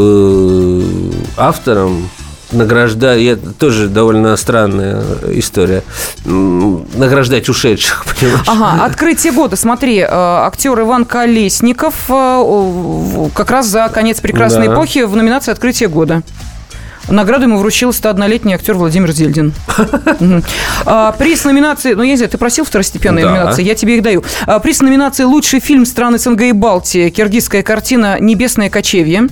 авторам 1.36 2.08
награждать, 2.52 3.20
это 3.22 3.50
тоже 3.52 3.88
довольно 3.88 4.36
странная 4.36 5.02
история, 5.30 5.82
награждать 6.24 7.48
ушедших, 7.48 8.04
понимаешь? 8.20 8.44
Ага, 8.46 8.84
открытие 8.84 9.32
года. 9.32 9.56
Смотри, 9.56 9.98
э, 9.98 10.06
актер 10.10 10.78
Иван 10.80 11.04
Колесников 11.04 11.94
э, 12.08 13.28
как 13.34 13.50
раз 13.50 13.66
за 13.66 13.88
конец 13.92 14.20
прекрасной 14.20 14.68
Да. 14.68 14.74
эпохи 14.74 15.00
в 15.04 15.16
номинации 15.16 15.52
Открытие 15.52 15.88
года. 15.88 16.22
Награду 17.08 17.44
ему 17.44 17.58
вручил 17.58 17.90
101-летний 17.90 18.54
актер 18.54 18.74
Владимир 18.74 19.12
Зельдин. 19.12 19.52
А, 20.84 21.12
Приз 21.12 21.44
номинации... 21.44 21.94
Ну, 21.94 22.02
я 22.02 22.10
не 22.10 22.16
знаю, 22.16 22.30
ты 22.30 22.38
просил 22.38 22.64
второстепенные 22.64 23.24
номинации, 23.26 23.62
я 23.62 23.74
тебе 23.74 23.96
их 23.96 24.02
даю. 24.02 24.24
А, 24.46 24.58
Приз 24.58 24.80
номинации 24.80 25.24
«Лучший 25.24 25.60
фильм 25.60 25.84
стран 25.84 26.18
СНГ 26.18 26.42
и 26.42 26.52
Балтии». 26.52 27.10
Киргизская 27.10 27.62
картина 27.62 28.18
«Небесное 28.20 28.70
кочевье». 28.70 29.28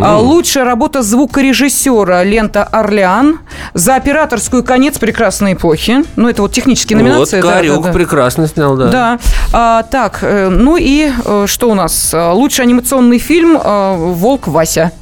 А, 0.00 0.18
Лучшая 0.18 0.64
работа 0.64 1.02
звукорежиссера 1.02 2.22
«Лента 2.24 2.64
Орлеан». 2.64 3.38
За 3.72 3.94
операторскую 3.96 4.62
«Конец 4.64 4.98
прекрасной 4.98 5.54
эпохи». 5.54 6.04
Ну, 6.16 6.28
это 6.28 6.42
вот 6.42 6.52
технические 6.52 6.98
Вот 6.98 7.04
номинации. 7.04 7.40
да, 7.40 7.48
да, 7.48 7.54
Карюк 7.54 7.84
да. 7.84 7.92
прекрасно 7.92 8.46
снял, 8.46 8.76
да. 8.76 8.88
Да. 8.88 9.18
А, 9.52 9.82
так, 9.84 10.18
э, 10.22 10.48
ну 10.48 10.76
и 10.76 11.10
э, 11.24 11.44
что 11.48 11.70
у 11.70 11.74
нас? 11.74 12.14
Лучший 12.14 12.64
анимационный 12.64 13.18
фильм 13.18 13.56
э, 13.62 13.94
«Волк 13.96 14.46
Вася». 14.48 14.92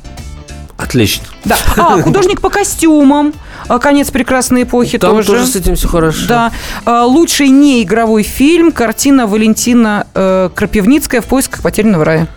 Отлично. 0.77 1.25
Да. 1.45 1.57
А, 1.77 2.01
художник 2.03 2.41
по 2.41 2.51
костюмам. 2.51 3.33
А, 3.69 3.79
Конец 3.79 4.11
прекрасной 4.11 4.65
эпохи 4.65 4.99
Там 4.99 5.13
тоже. 5.17 5.29
тоже 5.29 5.47
с 5.47 5.57
этим 5.57 5.77
все 5.77 5.89
хорошо. 5.89 6.27
Да. 6.29 6.53
А, 6.85 7.05
Лучший 7.05 7.49
неигровой 7.49 8.23
фильм. 8.23 8.73
Картина 8.73 9.27
Валентина 9.27 10.07
э, 10.15 10.51
Крапивницкая 10.55 11.21
«В 11.21 11.27
поисках 11.27 11.63
потерянного 11.63 12.05
рая». 12.05 12.29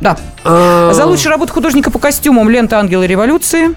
Да. 0.00 0.16
А, 0.44 0.92
За 0.92 1.06
лучшую 1.06 1.30
работу 1.30 1.52
художника 1.52 1.90
по 1.90 1.98
костюмам 1.98 2.50
лента 2.50 2.78
«Ангелы 2.78 3.06
революции». 3.06 3.74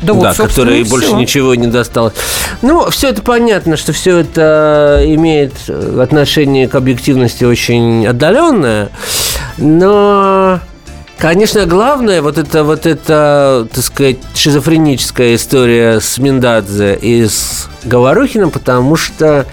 Да, 0.00 0.12
вот, 0.12 0.36
да, 0.56 0.76
и 0.76 0.84
больше 0.84 1.12
ничего 1.14 1.56
не 1.56 1.66
досталось. 1.66 2.14
Ну, 2.62 2.88
все 2.90 3.08
это 3.08 3.20
понятно, 3.20 3.76
что 3.76 3.92
все 3.92 4.18
это 4.18 5.02
имеет 5.04 5.52
э, 5.66 6.00
отношение 6.00 6.68
к 6.68 6.76
объективности 6.76 7.42
очень 7.42 8.06
отдаленное, 8.06 8.90
но, 9.56 10.60
конечно, 11.18 11.66
главное 11.66 12.22
вот 12.22 12.38
это 12.38 12.64
вот 12.64 12.86
это, 12.86 13.68
так 13.72 13.84
сказать, 13.84 14.18
шизофреническая 14.34 15.34
история 15.34 16.00
с 16.00 16.18
Миндадзе 16.18 16.94
и 16.94 17.26
с 17.26 17.68
Говорухиным, 17.84 18.50
потому 18.50 18.96
что 18.96 19.46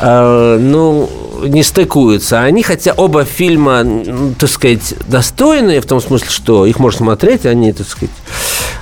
э, 0.00 0.58
ну, 0.60 1.08
не 1.46 1.62
стыкуются. 1.62 2.40
Они, 2.40 2.62
хотя 2.62 2.92
оба 2.92 3.24
фильма, 3.24 3.82
ну, 3.84 4.34
так 4.38 4.50
сказать, 4.50 4.94
достойные, 5.08 5.80
в 5.80 5.86
том 5.86 6.00
смысле, 6.00 6.28
что 6.28 6.66
их 6.66 6.78
можно 6.78 6.98
смотреть, 6.98 7.46
они, 7.46 7.72
так 7.72 7.86
сказать, 7.86 8.14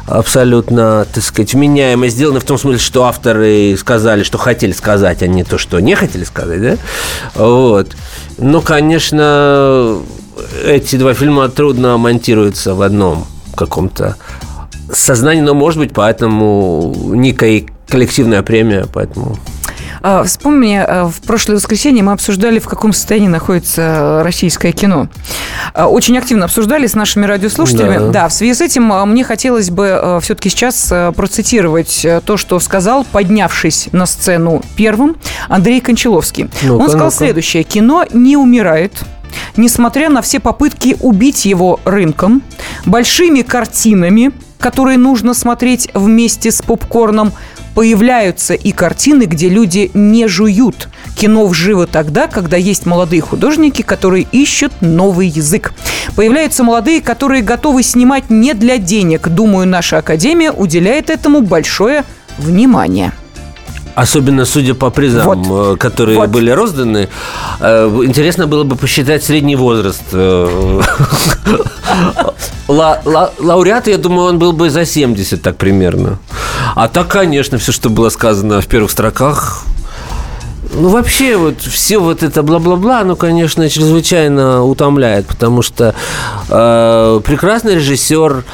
абсолютно, 0.07 1.07
так 1.13 1.23
сказать, 1.23 1.53
вменяемо 1.53 2.09
сделаны, 2.09 2.41
в 2.41 2.45
том 2.45 2.59
смысле, 2.59 2.81
что 2.81 3.05
авторы 3.05 3.77
сказали, 3.79 4.23
что 4.23 4.39
хотели 4.39 4.73
сказать, 4.73 5.23
а 5.23 5.27
не 5.27 5.45
то, 5.45 5.59
что 5.59 5.79
не 5.81 5.95
хотели 5.95 6.25
сказать, 6.25 6.63
да? 6.63 6.77
Вот. 7.35 7.89
Но, 8.39 8.61
конечно, 8.61 10.01
эти 10.65 10.97
два 10.97 11.15
фильма 11.15 11.49
трудно 11.49 11.97
монтируются 11.97 12.75
в 12.75 12.83
одном 12.83 13.27
каком-то 13.55 14.17
сознании, 14.93 15.43
но, 15.43 15.55
может 15.55 15.79
быть, 15.79 15.93
поэтому 15.93 16.95
некая 17.15 17.65
коллективная 17.89 18.43
премия, 18.43 18.87
поэтому... 18.93 19.37
А, 20.01 20.23
Вспомни, 20.23 20.77
а, 20.77 21.09
в 21.09 21.21
прошлое 21.23 21.57
воскресенье 21.57 22.05
мы 22.05 22.13
обсуждали, 22.13 22.61
в 22.61 22.69
каком 22.69 22.93
состоянии 22.93 23.27
находится 23.27 24.21
российское 24.23 24.71
кино. 24.71 25.09
А, 25.75 25.89
Очень 25.89 26.17
активно 26.19 26.45
обсуждали 26.45 26.87
с 26.87 26.95
нашими 26.95 27.27
радиослушателями. 27.27 27.99
Да. 27.99 28.09
Да, 28.11 28.29
в 28.29 28.33
связи 28.33 28.55
с 28.55 28.61
этим 28.61 28.93
а, 28.93 29.05
мне 29.07 29.25
хотелось 29.25 29.71
бы 29.71 30.21
все-таки 30.23 30.51
сейчас 30.51 30.89
а, 30.93 31.11
процитировать 31.13 32.07
то, 32.25 32.37
что 32.37 32.61
сказал, 32.61 33.05
поднявшись 33.11 33.89
на 33.93 34.07
сцену 34.07 34.63
первым, 34.77 35.17
Андрей 35.49 35.81
Кончаловский. 35.81 36.49
Ну-ка, 36.63 36.81
Он 36.83 36.89
сказал 36.89 37.07
ну-ка. 37.07 37.17
следующее. 37.17 37.65
Кино 37.65 38.05
не 38.13 38.37
умирает. 38.37 38.93
Несмотря 39.57 40.09
на 40.09 40.23
все 40.23 40.41
попытки 40.41 40.97
убить 41.01 41.45
его 41.45 41.81
рынком, 41.85 42.43
большими 42.87 43.43
картинами, 43.43 44.33
которые 44.59 44.99
нужно 44.99 45.35
смотреть 45.35 45.89
вместе 45.95 46.51
с 46.51 46.63
попкорном, 46.63 47.33
появляются 47.75 48.55
и 48.55 48.73
картины, 48.73 49.23
где 49.23 49.49
люди 49.49 49.91
не 49.95 50.27
жуют. 50.27 50.89
Кино 51.17 51.47
вживо 51.47 51.87
тогда, 51.87 52.27
когда 52.27 52.57
есть 52.57 52.87
молодые 52.87 53.23
художники, 53.23 53.83
которые 53.83 54.27
ищут 54.33 54.73
новый 54.81 55.29
язык. 55.29 55.73
Появляются 56.17 56.65
молодые, 56.65 57.01
которые 57.01 57.43
готовы 57.43 57.85
снимать 57.85 58.31
не 58.31 58.55
для 58.55 58.79
денег. 58.79 59.29
Думаю, 59.29 59.69
наша 59.69 59.99
академия 59.99 60.51
уделяет 60.51 61.09
этому 61.09 61.41
большое 61.41 62.05
внимание. 62.39 63.13
Особенно 64.03 64.45
судя 64.45 64.75
по 64.75 64.91
призам, 64.91 65.27
Вот. 65.43 65.75
э, 65.75 65.77
которые 65.77 66.19
Вот. 66.19 66.31
были 66.31 66.51
розданы, 66.53 67.09
э, 67.61 68.03
интересно 68.05 68.47
было 68.47 68.63
бы 68.63 68.77
посчитать 68.77 69.25
средний 69.25 69.57
возраст. 69.57 70.03
э, 70.13 70.81
ла- 72.69 73.01
ла- 73.05 73.31
Лауреата, 73.39 73.91
я 73.91 73.99
думаю, 73.99 74.29
он 74.29 74.39
был 74.39 74.53
бы 74.53 74.71
за 74.71 74.85
70 74.87 75.43
так 75.43 75.57
примерно. 75.57 76.19
А 76.77 76.87
так, 76.89 77.09
конечно, 77.09 77.59
все, 77.59 77.73
что 77.73 77.91
было 77.91 78.11
сказано 78.11 78.61
в 78.61 78.67
первых 78.67 78.91
строках, 78.93 79.63
ну, 80.79 80.89
вообще, 80.89 81.37
вот 81.37 81.61
все 81.61 81.99
вот 81.99 82.23
это 82.23 82.43
бла-бла-бла, 82.43 83.03
ну, 83.05 83.17
конечно, 83.17 83.69
чрезвычайно 83.69 84.65
утомляет, 84.65 85.27
потому 85.27 85.63
что 85.63 85.95
э, 86.49 87.21
прекрасный 87.25 87.75
режиссер, 87.75 88.45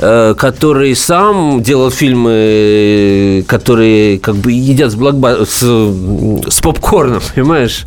э, 0.00 0.34
который 0.36 0.96
сам 0.96 1.62
делал 1.62 1.90
фильмы, 1.90 3.44
которые 3.46 4.18
как 4.18 4.36
бы 4.36 4.52
едят 4.52 4.90
с, 4.90 4.96
блокба- 4.96 5.46
с, 5.46 6.52
с 6.52 6.60
попкорном, 6.60 7.22
понимаешь? 7.34 7.86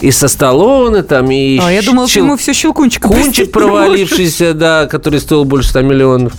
И 0.00 0.12
со 0.12 0.28
Сталлоне 0.28 1.02
там, 1.02 1.28
и... 1.30 1.58
А, 1.58 1.72
я 1.72 1.82
думала, 1.82 2.06
щел- 2.06 2.22
ты 2.22 2.26
ему 2.26 2.36
все 2.36 2.52
щелкунчика 2.52 3.08
Кунчик 3.08 3.50
провалившийся, 3.50 4.54
да, 4.54 4.86
который 4.86 5.18
стоил 5.18 5.44
больше 5.44 5.70
100 5.70 5.82
миллионов 5.82 6.32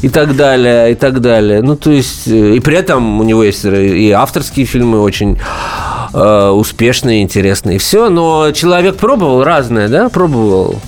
и 0.00 0.08
так 0.08 0.34
далее, 0.34 0.92
и 0.92 0.94
так 0.94 1.20
далее. 1.20 1.60
Ну, 1.62 1.76
то 1.76 1.90
есть, 1.90 2.26
э, 2.26 2.54
и 2.54 2.60
при 2.60 2.76
этом 2.76 3.20
у 3.20 3.22
него 3.22 3.44
есть 3.44 3.64
и 3.64 4.10
авторские 4.12 4.64
фильмы 4.64 5.02
очень 5.02 5.38
э, 6.12 6.48
успешные, 6.48 7.22
интересные, 7.22 7.78
все. 7.78 8.08
Но 8.08 8.50
человек 8.52 8.96
пробовал 8.96 9.44
разное, 9.44 9.88
да, 9.88 10.08
пробовал. 10.08 10.80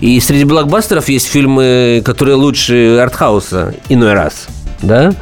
И 0.00 0.20
среди 0.20 0.44
блокбастеров 0.44 1.08
есть 1.08 1.28
фильмы, 1.28 2.02
которые 2.04 2.34
лучше 2.34 2.98
артхауса 2.98 3.74
иной 3.88 4.14
раз, 4.14 4.46
да. 4.82 5.12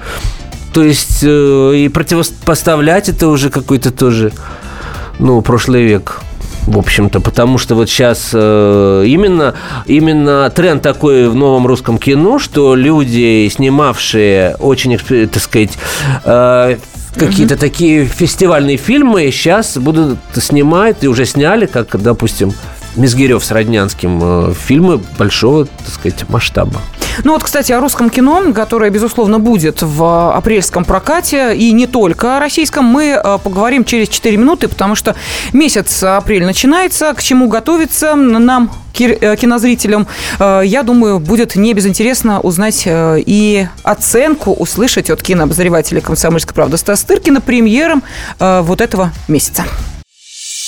То 0.73 0.83
есть, 0.83 1.21
э, 1.23 1.73
и 1.77 1.89
противопоставлять 1.89 3.09
это 3.09 3.29
уже 3.29 3.51
какой-то 3.51 3.91
тоже, 3.91 4.33
ну, 5.19 5.43
прошлый 5.43 5.85
век. 5.85 6.21
В 6.67 6.79
общем-то, 6.79 7.21
потому 7.21 7.59
что 7.59 7.75
вот 7.75 7.89
сейчас 7.89 8.31
э, 8.33 9.05
именно, 9.07 9.55
именно 9.87 10.49
тренд 10.51 10.83
такой 10.83 11.29
в 11.29 11.35
новом 11.35 11.67
русском 11.67 11.99
кино, 11.99 12.39
что 12.39 12.75
люди, 12.75 13.49
снимавшие 13.51 14.57
очень, 14.61 14.97
так 14.99 15.43
сказать, 15.43 15.73
э, 16.25 16.77
какие-то 17.17 17.57
такие 17.57 18.05
фестивальные 18.07 18.77
фильмы, 18.77 19.31
сейчас 19.31 19.77
будут 19.77 20.19
снимать 20.35 20.99
и 21.03 21.09
уже 21.09 21.27
сняли, 21.27 21.67
как, 21.67 22.01
допустим, 22.01 22.53
Мизгирев 22.97 23.45
с 23.45 23.51
Роднянским, 23.51 24.19
э, 24.23 24.55
фильмы 24.55 25.01
большого, 25.19 25.67
так 25.67 25.89
сказать, 25.89 26.29
масштаба. 26.29 26.81
Ну 27.25 27.33
вот, 27.33 27.43
кстати, 27.43 27.73
о 27.73 27.81
русском 27.81 28.11
кино, 28.11 28.53
которое, 28.55 28.91
безусловно, 28.91 29.39
будет 29.39 29.83
в 29.83 30.35
апрельском 30.35 30.85
прокате, 30.85 31.55
и 31.55 31.73
не 31.73 31.87
только 31.87 32.37
о 32.37 32.41
российском, 32.41 32.85
мы 32.85 33.21
э, 33.23 33.39
поговорим 33.43 33.85
через 33.85 34.09
4 34.09 34.37
минуты, 34.37 34.69
потому 34.69 34.95
что 34.95 35.15
месяц 35.53 36.03
апрель 36.03 36.45
начинается, 36.45 37.13
к 37.15 37.23
чему 37.23 37.49
готовиться 37.49 38.15
нам, 38.15 38.71
э, 38.99 39.37
кинозрителям, 39.37 40.07
э, 40.39 40.63
я 40.65 40.83
думаю, 40.83 41.19
будет 41.19 41.57
не 41.57 41.75
безинтересно 41.75 42.41
узнать 42.41 42.85
э, 42.87 43.19
и 43.25 43.67
оценку 43.83 44.53
услышать 44.53 45.11
от 45.11 45.23
кинообозревателя 45.23 46.01
«Комсомольской 46.01 46.55
правды» 46.55 46.77
Стас 46.79 47.03
Тыркина 47.05 47.41
премьером 47.41 48.03
э, 48.39 48.61
вот 48.63 48.81
этого 48.81 49.13
месяца. 49.29 49.65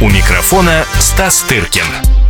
У 0.00 0.10
микрофона 0.10 0.84
Стас 0.98 1.42
Тыркин. 1.42 2.23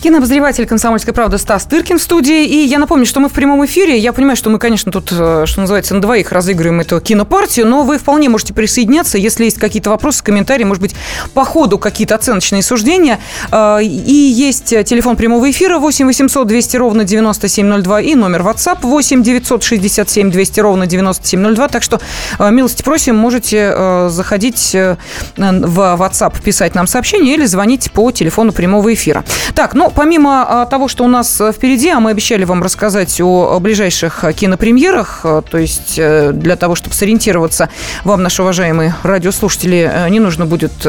Кинообозреватель 0.00 0.64
«Комсомольской 0.64 1.12
правды» 1.12 1.38
Стас 1.38 1.64
Тыркин 1.64 1.98
в 1.98 2.02
студии. 2.02 2.44
И 2.44 2.64
я 2.64 2.78
напомню, 2.78 3.04
что 3.04 3.18
мы 3.18 3.28
в 3.28 3.32
прямом 3.32 3.64
эфире. 3.64 3.98
Я 3.98 4.12
понимаю, 4.12 4.36
что 4.36 4.48
мы, 4.48 4.60
конечно, 4.60 4.92
тут, 4.92 5.10
э, 5.10 5.42
что 5.44 5.60
называется, 5.60 5.92
на 5.94 6.00
двоих 6.00 6.30
разыгрываем 6.30 6.80
эту 6.80 7.00
кинопартию, 7.00 7.66
но 7.66 7.82
вы 7.82 7.98
вполне 7.98 8.28
можете 8.28 8.54
присоединяться, 8.54 9.18
если 9.18 9.44
есть 9.44 9.58
какие-то 9.58 9.90
вопросы, 9.90 10.22
комментарии, 10.22 10.62
может 10.62 10.80
быть, 10.80 10.94
по 11.34 11.44
ходу 11.44 11.78
какие-то 11.78 12.14
оценочные 12.14 12.62
суждения. 12.62 13.18
Э, 13.50 13.80
и 13.82 14.12
есть 14.12 14.68
телефон 14.68 15.16
прямого 15.16 15.50
эфира 15.50 15.78
8 15.78 16.06
800 16.06 16.46
200 16.46 16.76
ровно 16.76 17.02
9702 17.02 18.00
и 18.02 18.14
номер 18.14 18.42
WhatsApp 18.42 18.78
8 18.82 19.24
967 19.24 20.30
200 20.30 20.60
ровно 20.60 20.86
9702. 20.86 21.68
Так 21.68 21.82
что 21.82 22.00
э, 22.38 22.50
милости 22.52 22.84
просим, 22.84 23.16
можете 23.16 24.08
заходить 24.08 24.74
в 24.74 24.96
WhatsApp, 25.36 26.40
писать 26.40 26.76
нам 26.76 26.86
сообщение 26.86 27.34
или 27.34 27.46
звонить 27.46 27.90
по 27.90 28.12
телефону 28.12 28.52
прямого 28.52 28.94
эфира. 28.94 29.24
Так, 29.54 29.74
ну, 29.74 29.87
помимо 29.94 30.44
а, 30.48 30.66
того, 30.66 30.88
что 30.88 31.04
у 31.04 31.08
нас 31.08 31.40
э, 31.40 31.52
впереди, 31.52 31.88
а 31.90 32.00
мы 32.00 32.10
обещали 32.10 32.44
вам 32.44 32.62
рассказать 32.62 33.20
о 33.20 33.58
ближайших 33.60 34.24
э, 34.24 34.32
кинопремьерах, 34.32 35.20
э, 35.24 35.42
то 35.48 35.58
есть 35.58 35.96
для 35.96 36.56
того, 36.56 36.74
чтобы 36.74 36.94
сориентироваться, 36.94 37.68
вам, 38.04 38.22
наши 38.22 38.42
уважаемые 38.42 38.94
радиослушатели, 39.02 39.90
не 40.10 40.20
нужно 40.20 40.46
будет 40.46 40.86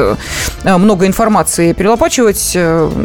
много 0.64 1.06
информации 1.06 1.72
перелопачивать. 1.72 2.56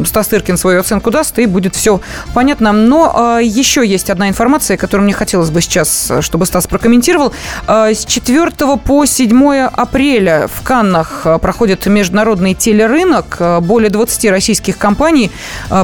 Стас 0.05 0.27
Тыркин 0.27 0.57
свою 0.57 0.79
оценку 0.79 1.11
даст, 1.11 1.37
и 1.39 1.45
будет 1.45 1.75
все 1.75 2.01
понятно. 2.33 2.71
Но 2.71 3.39
еще 3.41 3.85
есть 3.85 4.09
одна 4.09 4.29
информация, 4.29 4.77
которую 4.77 5.05
мне 5.05 5.13
хотелось 5.13 5.49
бы 5.49 5.61
сейчас, 5.61 6.11
чтобы 6.21 6.45
Стас 6.45 6.67
прокомментировал. 6.67 7.33
С 7.67 8.05
4 8.05 8.51
по 8.83 9.05
7 9.05 9.57
апреля 9.59 10.47
в 10.53 10.63
Каннах 10.63 11.25
проходит 11.41 11.85
международный 11.85 12.53
телерынок. 12.53 13.41
Более 13.61 13.89
20 13.89 14.31
российских 14.31 14.77
компаний 14.77 15.31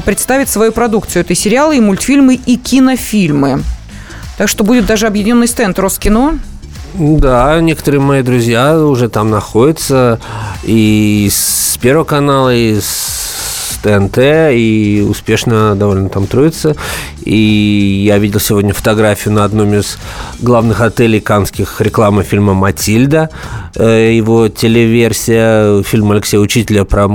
представит 0.01 0.49
свою 0.49 0.71
продукцию. 0.71 1.21
Это 1.21 1.33
и 1.33 1.35
сериалы, 1.35 1.77
и 1.77 1.79
мультфильмы, 1.79 2.35
и 2.35 2.57
кинофильмы. 2.57 3.63
Так 4.37 4.47
что 4.47 4.63
будет 4.63 4.85
даже 4.85 5.07
объединенный 5.07 5.47
стенд 5.47 5.77
Роскино. 5.79 6.39
Да, 6.93 7.59
некоторые 7.61 8.01
мои 8.01 8.21
друзья 8.21 8.77
уже 8.77 9.07
там 9.07 9.29
находятся 9.29 10.19
и 10.63 11.29
с 11.31 11.77
Первого 11.81 12.03
канала, 12.03 12.53
и 12.53 12.79
с 12.79 13.30
ТНТ, 13.81 14.17
и 14.53 15.05
успешно 15.07 15.75
довольно 15.75 16.09
там 16.09 16.27
трудятся. 16.27 16.75
И 17.23 18.03
я 18.05 18.17
видел 18.17 18.39
сегодня 18.39 18.73
фотографию 18.73 19.33
на 19.33 19.43
одном 19.43 19.73
из 19.73 19.97
главных 20.39 20.81
отелей 20.81 21.19
канских 21.19 21.81
рекламы 21.81 22.23
фильма 22.23 22.53
«Матильда». 22.53 23.29
Э, 23.75 24.11
его 24.13 24.49
телеверсия 24.49 25.81
фильма 25.83 26.15
Алексея 26.15 26.41
Учителя 26.41 26.83
про, 26.83 27.09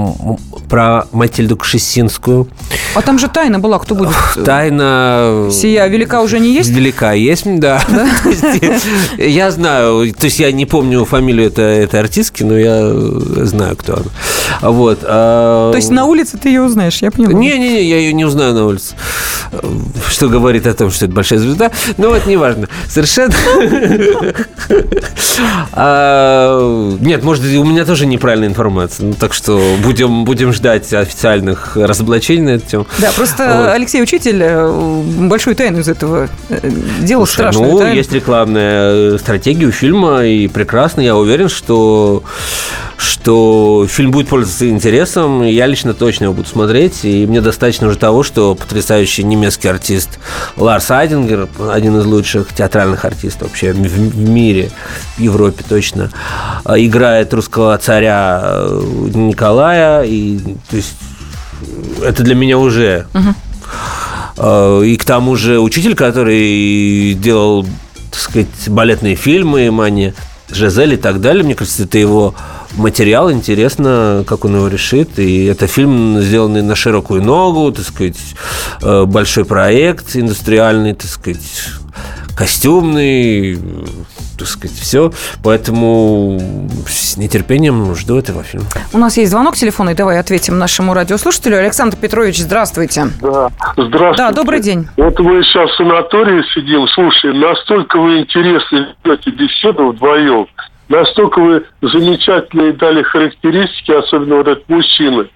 про 0.68 1.06
Матильду 1.12 1.56
Кшесинскую. 1.56 2.48
А 2.94 3.02
там 3.02 3.18
же 3.18 3.28
тайна 3.28 3.58
была, 3.58 3.78
кто 3.78 3.94
будет? 3.94 4.12
Тайна... 4.44 5.48
Сия 5.50 5.86
велика 5.86 6.22
уже 6.22 6.38
не 6.40 6.54
есть? 6.54 6.70
Велика 6.70 7.12
есть, 7.12 7.44
да. 7.46 7.82
да? 7.88 8.08
Я 9.18 9.50
знаю, 9.50 10.12
то 10.14 10.24
есть 10.24 10.38
я 10.38 10.52
не 10.52 10.66
помню 10.66 11.04
фамилию 11.04 11.48
этой, 11.48 11.78
этой 11.84 12.00
артистки, 12.00 12.42
но 12.42 12.56
я 12.56 12.90
знаю, 13.44 13.76
кто 13.76 13.94
она. 13.94 14.70
Вот. 14.70 15.00
А 15.02 15.70
то 15.70 15.76
есть 15.76 15.90
на 15.90 16.04
улице 16.06 16.38
ты 16.38 16.48
ее 16.48 16.55
узнаешь, 16.60 17.02
я 17.02 17.10
понимаю? 17.10 17.36
Не-не-не, 17.36 17.82
я 17.82 17.98
ее 17.98 18.12
не 18.12 18.24
узнаю 18.24 18.54
на 18.54 18.66
улице 18.66 18.94
что 20.08 20.28
говорит 20.28 20.66
о 20.66 20.74
том, 20.74 20.90
что 20.90 21.04
это 21.04 21.14
большая 21.14 21.38
звезда. 21.38 21.70
Но 21.98 22.08
вот 22.08 22.26
неважно. 22.26 22.68
Совершенно... 22.88 23.34
А, 25.72 26.96
нет, 27.00 27.22
может, 27.22 27.44
у 27.44 27.64
меня 27.64 27.84
тоже 27.84 28.06
неправильная 28.06 28.48
информация. 28.48 29.08
Ну, 29.08 29.14
так 29.14 29.34
что 29.34 29.60
будем, 29.82 30.24
будем 30.24 30.52
ждать 30.52 30.92
официальных 30.94 31.76
разоблачений 31.76 32.42
на 32.42 32.50
эту 32.50 32.66
тему. 32.66 32.86
Да, 32.98 33.12
просто 33.14 33.72
Алексей 33.72 34.02
Учитель 34.02 34.38
э, 34.40 35.02
большую 35.28 35.54
тайну 35.54 35.80
из 35.80 35.88
этого 35.88 36.28
э, 36.48 36.70
делал 37.00 37.26
страшную 37.26 37.72
Ну, 37.72 37.92
есть 37.92 38.12
рекламная 38.12 39.18
стратегия 39.18 39.66
у 39.66 39.70
фильма, 39.70 40.24
и 40.24 40.48
прекрасно. 40.48 41.02
Я 41.02 41.16
уверен, 41.16 41.50
что 41.50 42.22
что 42.96 43.86
фильм 43.88 44.10
будет 44.10 44.28
пользоваться 44.28 44.68
интересом. 44.68 45.42
Я 45.42 45.66
лично 45.66 45.94
точно 45.94 46.24
его 46.24 46.34
буду 46.34 46.48
смотреть. 46.48 47.04
И 47.04 47.26
мне 47.26 47.40
достаточно 47.40 47.88
уже 47.88 47.98
того, 47.98 48.22
что 48.22 48.54
потрясающий 48.54 49.24
немецкий 49.24 49.68
артист 49.68 50.18
Ларс 50.56 50.90
Айдингер, 50.90 51.48
один 51.70 51.98
из 51.98 52.06
лучших 52.06 52.54
театральных 52.54 53.04
артистов 53.04 53.48
вообще 53.48 53.72
в, 53.72 54.16
мире, 54.16 54.70
в 55.16 55.20
Европе 55.20 55.64
точно, 55.68 56.10
а, 56.64 56.78
играет 56.78 57.34
русского 57.34 57.76
царя 57.78 58.42
э, 58.44 58.82
Николая. 59.14 60.02
И, 60.04 60.38
то 60.70 60.76
есть, 60.76 60.94
это 62.02 62.22
для 62.22 62.34
меня 62.34 62.58
уже... 62.58 63.06
Uh-huh. 63.12 63.34
И 64.84 64.96
к 64.98 65.04
тому 65.06 65.34
же 65.34 65.60
учитель, 65.60 65.94
который 65.94 67.14
делал, 67.14 67.64
так 68.10 68.20
сказать, 68.20 68.48
балетные 68.68 69.14
фильмы, 69.16 69.70
Мани, 69.70 70.12
Жизель 70.50 70.94
и 70.94 70.96
так 70.96 71.22
далее, 71.22 71.42
мне 71.42 71.54
кажется, 71.54 71.84
это 71.84 71.96
его 71.96 72.34
материал, 72.76 73.30
интересно, 73.30 74.24
как 74.26 74.44
он 74.44 74.56
его 74.56 74.68
решит. 74.68 75.18
И 75.18 75.44
это 75.46 75.66
фильм, 75.66 76.20
сделанный 76.20 76.62
на 76.62 76.74
широкую 76.74 77.22
ногу, 77.22 77.72
так 77.72 77.84
сказать, 77.84 78.18
э, 78.82 79.04
большой 79.04 79.44
проект 79.44 80.14
индустриальный, 80.14 80.94
так 80.94 81.08
сказать, 81.08 81.68
костюмный, 82.36 83.58
так 84.38 84.46
сказать, 84.46 84.76
все. 84.76 85.10
Поэтому 85.42 86.38
с 86.86 87.16
нетерпением 87.16 87.94
жду 87.94 88.18
этого 88.18 88.42
фильма. 88.42 88.66
У 88.92 88.98
нас 88.98 89.16
есть 89.16 89.30
звонок 89.30 89.56
телефонный, 89.56 89.94
давай 89.94 90.20
ответим 90.20 90.58
нашему 90.58 90.92
радиослушателю. 90.92 91.58
Александр 91.58 91.96
Петрович, 91.96 92.38
здравствуйте. 92.38 93.06
Да, 93.22 93.50
здравствуйте. 93.76 94.16
Да, 94.18 94.32
добрый 94.32 94.60
день. 94.60 94.86
Вот 94.96 95.18
мы 95.18 95.42
сейчас 95.42 95.70
в 95.70 95.76
санатории 95.76 96.42
сидим, 96.54 96.86
слушай, 96.88 97.32
настолько 97.32 97.98
вы 97.98 98.20
интересно 98.20 98.94
ведете 99.04 99.30
беседу 99.30 99.92
вдвоем, 99.92 100.46
Настолько 100.88 101.40
вы 101.40 101.64
замечательные 101.82 102.72
дали 102.72 103.02
характеристики, 103.02 103.90
особенно 103.90 104.36
вот 104.36 104.48
этот 104.48 104.68
мужчина. 104.68 105.26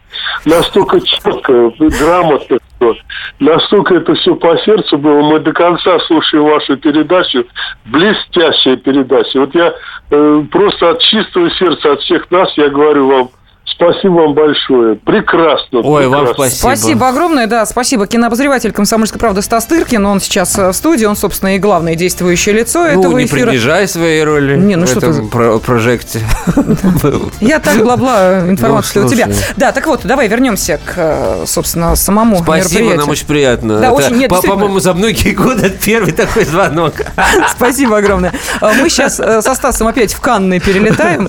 Настолько 0.44 1.00
четко, 1.00 1.72
грамотно 1.78 2.58
все. 2.76 2.94
Настолько 3.40 3.94
это 3.94 4.14
все 4.14 4.34
по 4.36 4.56
сердцу 4.58 4.98
было. 4.98 5.22
Мы 5.22 5.40
до 5.40 5.52
конца 5.52 5.98
слушаем 6.00 6.44
вашу 6.44 6.76
передачу. 6.76 7.46
Блестящая 7.86 8.76
передача. 8.76 9.40
Вот 9.40 9.54
я 9.54 9.74
э, 10.10 10.42
просто 10.50 10.90
от 10.90 11.00
чистого 11.00 11.50
сердца, 11.50 11.92
от 11.92 12.00
всех 12.00 12.30
нас, 12.30 12.52
я 12.56 12.68
говорю 12.68 13.08
вам, 13.08 13.30
Спасибо 13.74 14.12
вам 14.12 14.34
большое. 14.34 14.96
Прекрасно. 14.96 15.80
Ой, 15.80 16.02
прекрасно. 16.02 16.08
вам 16.08 16.34
спасибо. 16.34 16.58
Спасибо 16.58 17.08
огромное, 17.08 17.46
да, 17.46 17.64
спасибо. 17.64 18.06
Кинообозреватель 18.06 18.72
«Комсомольской 18.72 19.18
правды» 19.18 19.42
Стас 19.42 19.64
Тыркин, 19.66 20.04
он 20.04 20.20
сейчас 20.20 20.58
э, 20.58 20.70
в 20.70 20.72
студии, 20.74 21.06
он, 21.06 21.16
собственно, 21.16 21.56
и 21.56 21.58
главное 21.58 21.94
действующее 21.94 22.56
лицо 22.56 22.80
ну, 22.80 23.00
этого 23.00 23.18
не 23.18 23.24
эфира. 23.24 23.38
не 23.38 23.46
принижай 23.46 23.88
своей 23.88 24.22
роли 24.24 24.56
не, 24.56 24.76
ну 24.76 24.86
в 24.86 24.88
что 24.88 24.98
этом 24.98 25.14
ты... 25.14 25.22
про 25.30 25.58
прожекте. 25.58 26.20
Я 27.40 27.58
так 27.58 27.82
бла-бла 27.82 28.40
информацию 28.48 29.02
ну, 29.02 29.08
у 29.08 29.10
тебя. 29.10 29.28
Да, 29.56 29.72
так 29.72 29.86
вот, 29.86 30.00
давай 30.04 30.28
вернемся 30.28 30.78
к, 30.84 30.94
э, 30.96 31.44
собственно, 31.46 31.96
самому 31.96 32.38
Спасибо, 32.42 32.94
нам 32.94 33.08
очень 33.08 33.26
приятно. 33.26 33.80
Да, 33.80 33.92
очень, 33.92 34.16
нет, 34.16 34.30
По-моему, 34.30 34.80
за 34.80 34.92
многие 34.94 35.30
годы 35.30 35.70
первый 35.84 36.12
такой 36.12 36.44
звонок. 36.44 36.94
Спасибо 37.56 37.98
огромное. 37.98 38.32
Э, 38.60 38.72
мы 38.78 38.90
сейчас 38.90 39.16
со 39.16 39.54
Стасом 39.54 39.86
опять 39.86 40.12
в 40.12 40.20
Канны 40.20 40.60
перелетаем, 40.60 41.28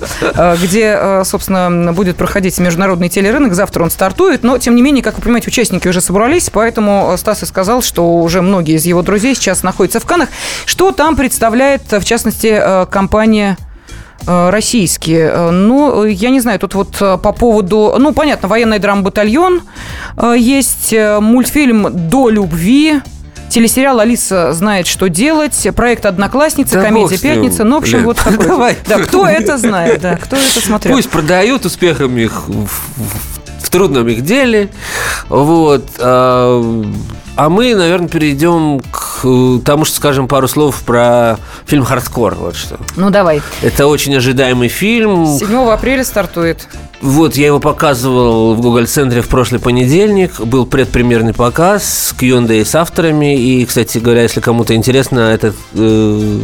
где, 0.62 1.24
собственно, 1.24 1.94
будет 1.94 2.18
проходить 2.18 2.31
проходить 2.32 2.58
международный 2.60 3.10
телерынок. 3.10 3.54
Завтра 3.54 3.84
он 3.84 3.92
стартует. 3.92 4.42
Но, 4.44 4.58
тем 4.58 4.74
не 4.74 4.82
менее, 4.82 5.04
как 5.04 5.16
вы 5.18 5.22
понимаете, 5.22 5.50
участники 5.50 5.86
уже 5.90 6.00
собрались. 6.00 6.50
Поэтому 6.50 7.14
Стас 7.18 7.44
и 7.44 7.46
сказал, 7.46 7.82
что 7.82 8.20
уже 8.22 8.42
многие 8.42 8.76
из 8.76 8.86
его 8.86 9.02
друзей 9.02 9.36
сейчас 9.36 9.64
находятся 9.64 10.00
в 10.00 10.06
Канах. 10.06 10.30
Что 10.66 10.94
там 10.94 11.18
представляет, 11.18 11.82
в 11.92 12.06
частности, 12.06 12.48
э, 12.48 12.86
компания 12.86 13.58
э, 14.26 14.50
российские. 14.50 15.30
Э, 15.30 15.50
ну, 15.50 16.06
я 16.06 16.30
не 16.30 16.40
знаю, 16.40 16.58
тут 16.58 16.74
вот 16.74 16.98
по 17.00 17.34
поводу... 17.34 17.96
Ну, 18.00 18.14
понятно, 18.14 18.48
военный 18.48 18.80
драм-батальон 18.80 19.64
есть, 20.34 20.96
мультфильм 21.20 21.90
«До 22.08 22.30
любви», 22.30 23.02
телесериал 23.52 24.00
«Алиса 24.00 24.54
знает, 24.54 24.88
что 24.88 25.08
делать», 25.08 25.68
проект 25.76 26.06
«Одноклассница», 26.06 26.76
да 26.76 26.84
комедия 26.84 27.18
«Пятница». 27.18 27.64
Ну, 27.64 27.76
в 27.76 27.84
общем, 27.84 28.00
Блин, 28.00 28.06
вот 28.06 28.18
такой. 28.18 28.46
Давай. 28.46 28.78
Да, 28.88 29.00
кто 29.00 29.28
это 29.28 29.58
знает, 29.58 30.02
да, 30.02 30.18
кто 30.18 30.36
это 30.36 30.60
смотрел. 30.60 30.96
Пусть 30.96 31.10
продают 31.10 31.66
успехом 31.66 32.18
их 32.18 32.44
трудном 33.72 34.08
их 34.10 34.22
деле. 34.22 34.70
Вот. 35.30 35.86
А, 35.98 36.84
а 37.36 37.50
мы, 37.50 37.74
наверное, 37.74 38.10
перейдем 38.10 38.82
к 38.92 39.26
тому, 39.66 39.86
что 39.86 39.96
скажем 39.96 40.28
пару 40.28 40.48
слов 40.48 40.82
про 40.86 41.38
фильм 41.66 41.84
«Хардкор». 41.84 42.36
Вот 42.36 42.56
что. 42.56 42.78
Ну, 42.96 43.10
давай. 43.10 43.42
Это 43.62 43.88
очень 43.88 44.16
ожидаемый 44.16 44.68
фильм. 44.68 45.26
7 45.26 45.70
апреля 45.70 46.04
стартует. 46.04 46.68
Вот, 47.02 47.36
я 47.36 47.48
его 47.48 47.60
показывал 47.60 48.54
в 48.54 48.62
Google 48.62 48.86
центре 48.86 49.22
в 49.22 49.28
прошлый 49.28 49.60
понедельник. 49.60 50.40
Был 50.40 50.68
предпремьерный 50.68 51.34
показ 51.34 51.84
с 51.84 52.14
Q&A 52.14 52.64
с 52.64 52.76
авторами. 52.76 53.36
И, 53.36 53.66
кстати 53.66 53.98
говоря, 53.98 54.22
если 54.22 54.40
кому-то 54.40 54.76
интересно, 54.76 55.20
этот 55.22 55.56
э, 55.74 56.44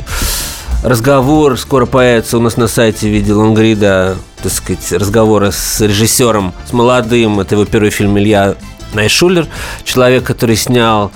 разговор 0.84 1.60
скоро 1.60 1.86
появится 1.86 2.40
у 2.40 2.42
нас 2.42 2.58
на 2.58 2.68
сайте 2.68 3.08
в 3.08 3.12
виде 3.12 3.34
лонгрида, 3.34 4.18
так 4.42 4.52
сказать, 4.52 4.92
разговора 4.94 5.52
с 5.52 5.80
режиссером, 5.80 6.54
с 6.68 6.74
молодым. 6.74 7.40
Это 7.40 7.54
его 7.54 7.66
первый 7.66 7.92
фильм 7.92 8.18
Илья 8.18 8.56
Найшулер. 8.96 9.46
Человек, 9.84 10.24
который 10.24 10.56
снял 10.56 11.12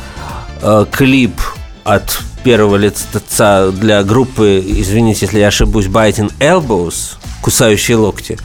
э, 0.62 0.86
клип 0.92 1.42
от 1.84 2.20
первого 2.44 2.76
лица 2.76 3.72
для 3.72 4.04
группы, 4.04 4.64
извините, 4.64 5.26
если 5.26 5.40
я 5.40 5.48
ошибусь, 5.48 5.88
Biting 5.88 6.32
Elbows– 6.40 7.16
кусающие 7.42 7.98
локти. 7.98 8.38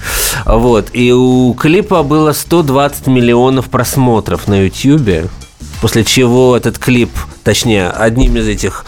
Вот. 0.44 0.88
И 0.92 1.12
у 1.12 1.54
клипа 1.54 2.02
было 2.02 2.32
120 2.32 3.06
миллионов 3.06 3.66
просмотров 3.66 4.48
на 4.48 4.64
YouTube. 4.64 5.30
После 5.80 6.04
чего 6.04 6.56
этот 6.56 6.78
клип, 6.78 7.10
точнее, 7.44 7.90
одним 7.90 8.36
из 8.36 8.48
этих 8.48 8.86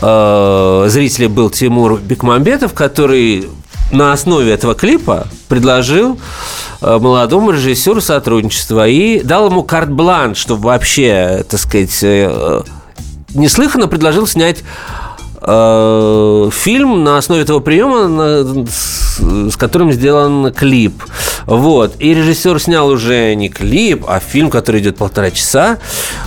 э, 0.00 0.86
зрителей 0.88 1.28
был 1.28 1.48
Тимур 1.48 1.98
Бекмамбетов, 2.00 2.74
который 2.74 3.48
на 3.92 4.12
основе 4.12 4.52
этого 4.52 4.74
клипа 4.74 5.28
предложил 5.48 6.18
э, 6.80 6.98
молодому 7.00 7.52
режиссеру 7.52 8.00
сотрудничество 8.00 8.86
и 8.86 9.22
дал 9.22 9.48
ему 9.48 9.62
карт-бланш, 9.62 10.38
чтобы 10.38 10.64
вообще, 10.64 11.44
так 11.48 11.60
сказать, 11.60 11.98
э, 12.02 12.62
неслыханно 13.34 13.86
предложил 13.86 14.26
снять 14.26 14.58
Э, 14.58 15.07
фильм 15.40 17.04
на 17.04 17.18
основе 17.18 17.42
этого 17.42 17.60
приема, 17.60 18.66
с 19.50 19.56
которым 19.56 19.92
сделан 19.92 20.52
клип. 20.52 21.02
Вот. 21.46 21.94
И 21.98 22.12
режиссер 22.14 22.60
снял 22.60 22.88
уже 22.88 23.34
не 23.34 23.48
клип, 23.48 24.04
а 24.06 24.20
фильм, 24.20 24.50
который 24.50 24.80
идет 24.80 24.96
полтора 24.96 25.30
часа, 25.30 25.78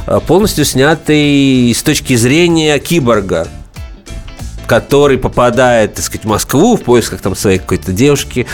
э, 0.07 0.19
полностью 0.25 0.65
снятый 0.65 1.73
с 1.75 1.83
точки 1.83 2.15
зрения 2.15 2.79
киборга 2.79 3.47
который 4.71 5.17
попадает, 5.17 5.95
так 5.95 6.05
сказать, 6.05 6.23
в 6.23 6.29
Москву 6.29 6.77
в 6.77 6.81
поисках 6.83 7.19
там 7.19 7.35
своей 7.35 7.59
какой-то 7.59 7.91
девушки 7.91 8.47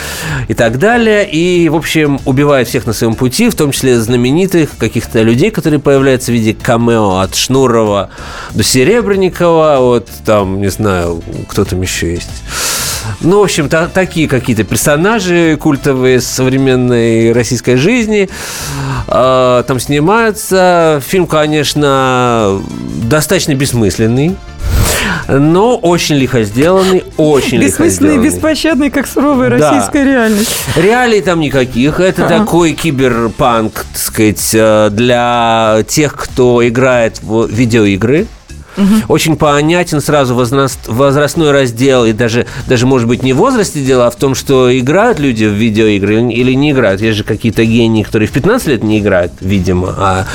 и 0.48 0.54
так 0.54 0.80
далее. 0.80 1.24
И, 1.30 1.68
в 1.68 1.76
общем, 1.76 2.18
убивает 2.24 2.66
всех 2.66 2.86
на 2.86 2.92
своем 2.92 3.14
пути, 3.14 3.48
в 3.48 3.54
том 3.54 3.70
числе 3.70 4.00
знаменитых 4.00 4.70
каких-то 4.78 5.22
людей, 5.22 5.52
которые 5.52 5.78
появляются 5.78 6.32
в 6.32 6.34
виде 6.34 6.54
камео 6.60 7.18
от 7.18 7.36
Шнурова 7.36 8.10
до 8.50 8.64
Серебренникова, 8.64 9.76
вот 9.78 10.08
там, 10.24 10.60
не 10.60 10.70
знаю, 10.70 11.22
кто 11.48 11.64
там 11.64 11.82
еще 11.82 12.14
есть. 12.14 12.42
Ну, 13.20 13.38
в 13.38 13.44
общем, 13.44 13.68
та, 13.68 13.86
такие 13.86 14.26
какие-то 14.26 14.64
персонажи 14.64 15.56
культовые 15.56 16.20
современной 16.20 17.30
российской 17.30 17.76
жизни 17.76 18.28
э, 19.06 19.64
там 19.68 19.78
снимаются. 19.78 21.00
Фильм, 21.06 21.28
конечно, 21.28 22.60
достаточно 23.04 23.54
бессмысленный 23.54 24.36
но 25.26 25.76
очень 25.76 26.16
лихо 26.16 26.42
сделанный, 26.44 27.04
очень 27.16 27.58
лихо 27.58 27.88
сделанный. 27.88 28.24
беспощадный, 28.24 28.90
как 28.90 29.06
суровая 29.06 29.50
да. 29.50 29.70
российская 29.70 30.04
реальность. 30.04 30.50
Реалий 30.76 31.20
там 31.20 31.40
никаких. 31.40 32.00
Это 32.00 32.26
а. 32.26 32.28
такой 32.28 32.72
киберпанк, 32.72 33.72
так 33.92 34.00
сказать, 34.00 34.50
э, 34.54 34.90
для 34.90 35.82
тех, 35.88 36.14
кто 36.14 36.66
играет 36.66 37.20
в 37.22 37.46
видеоигры. 37.48 38.26
Угу. 38.78 38.94
Очень 39.08 39.36
понятен 39.36 40.00
сразу 40.00 40.34
возраст, 40.34 40.78
возрастной 40.86 41.50
раздел, 41.50 42.04
и 42.04 42.12
даже, 42.12 42.46
даже, 42.68 42.86
может 42.86 43.08
быть, 43.08 43.22
не 43.24 43.32
в 43.32 43.36
возрасте 43.36 43.80
дело, 43.80 44.06
а 44.06 44.10
в 44.10 44.16
том, 44.16 44.34
что 44.36 44.76
играют 44.76 45.18
люди 45.18 45.44
в 45.44 45.52
видеоигры 45.52 46.22
или 46.32 46.52
не 46.52 46.70
играют. 46.70 47.00
Есть 47.00 47.18
же 47.18 47.24
какие-то 47.24 47.64
гении, 47.64 48.04
которые 48.04 48.28
в 48.28 48.32
15 48.32 48.68
лет 48.68 48.84
не 48.84 49.00
играют, 49.00 49.32
видимо, 49.40 49.94
а 49.98 50.26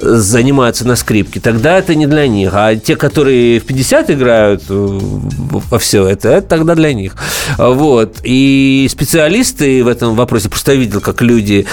занимаются 0.00 0.86
на 0.86 0.96
скрипке, 0.96 1.40
тогда 1.40 1.78
это 1.78 1.94
не 1.94 2.06
для 2.06 2.28
них. 2.28 2.50
А 2.54 2.76
те, 2.76 2.96
которые 2.96 3.60
в 3.60 3.64
50 3.64 4.10
играют 4.10 4.62
э, 4.68 4.74
во 4.74 5.78
все 5.78 6.06
это, 6.06 6.28
это 6.28 6.46
тогда 6.46 6.74
для 6.74 6.92
них. 6.92 7.16
Вот. 7.56 8.18
И 8.22 8.86
специалисты 8.90 9.82
в 9.82 9.88
этом 9.88 10.14
вопросе, 10.14 10.48
просто 10.48 10.72
я 10.72 10.78
видел, 10.78 11.00
как 11.00 11.22
люди 11.22 11.66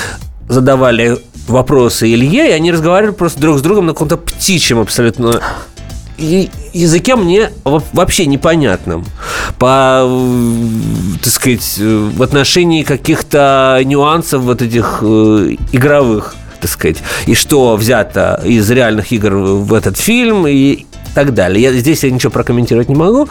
задавали 0.47 1.17
вопросы 1.47 2.11
Илье, 2.13 2.49
и 2.49 2.53
они 2.53 2.71
разговаривали 2.71 3.13
просто 3.13 3.39
друг 3.41 3.59
с 3.59 3.61
другом 3.61 3.87
на 3.87 3.93
каком-то 3.93 4.17
птичьем 4.17 4.79
абсолютно 4.79 5.41
языке 6.17 7.15
мне 7.15 7.49
вообще 7.65 8.25
непонятным. 8.27 9.03
По, 9.57 10.07
так 11.21 11.33
сказать, 11.33 11.77
в 11.77 12.21
отношении 12.21 12.83
каких-то 12.83 13.81
нюансов 13.83 14.43
вот 14.43 14.61
этих 14.61 14.99
э, 15.01 15.55
игровых 15.71 16.35
так 16.63 16.71
сказать, 16.71 17.03
и 17.25 17.35
что 17.35 17.75
взято 17.75 18.41
из 18.45 18.71
реальных 18.71 19.11
игр 19.11 19.35
в 19.35 19.73
этот 19.73 19.97
фильм, 19.97 20.47
и 20.47 20.85
так 21.13 21.33
далее. 21.33 21.61
Я, 21.61 21.73
здесь 21.73 22.03
я 22.03 22.11
ничего 22.11 22.31
прокомментировать 22.31 22.89
не 22.89 22.95
могу. 22.95 23.27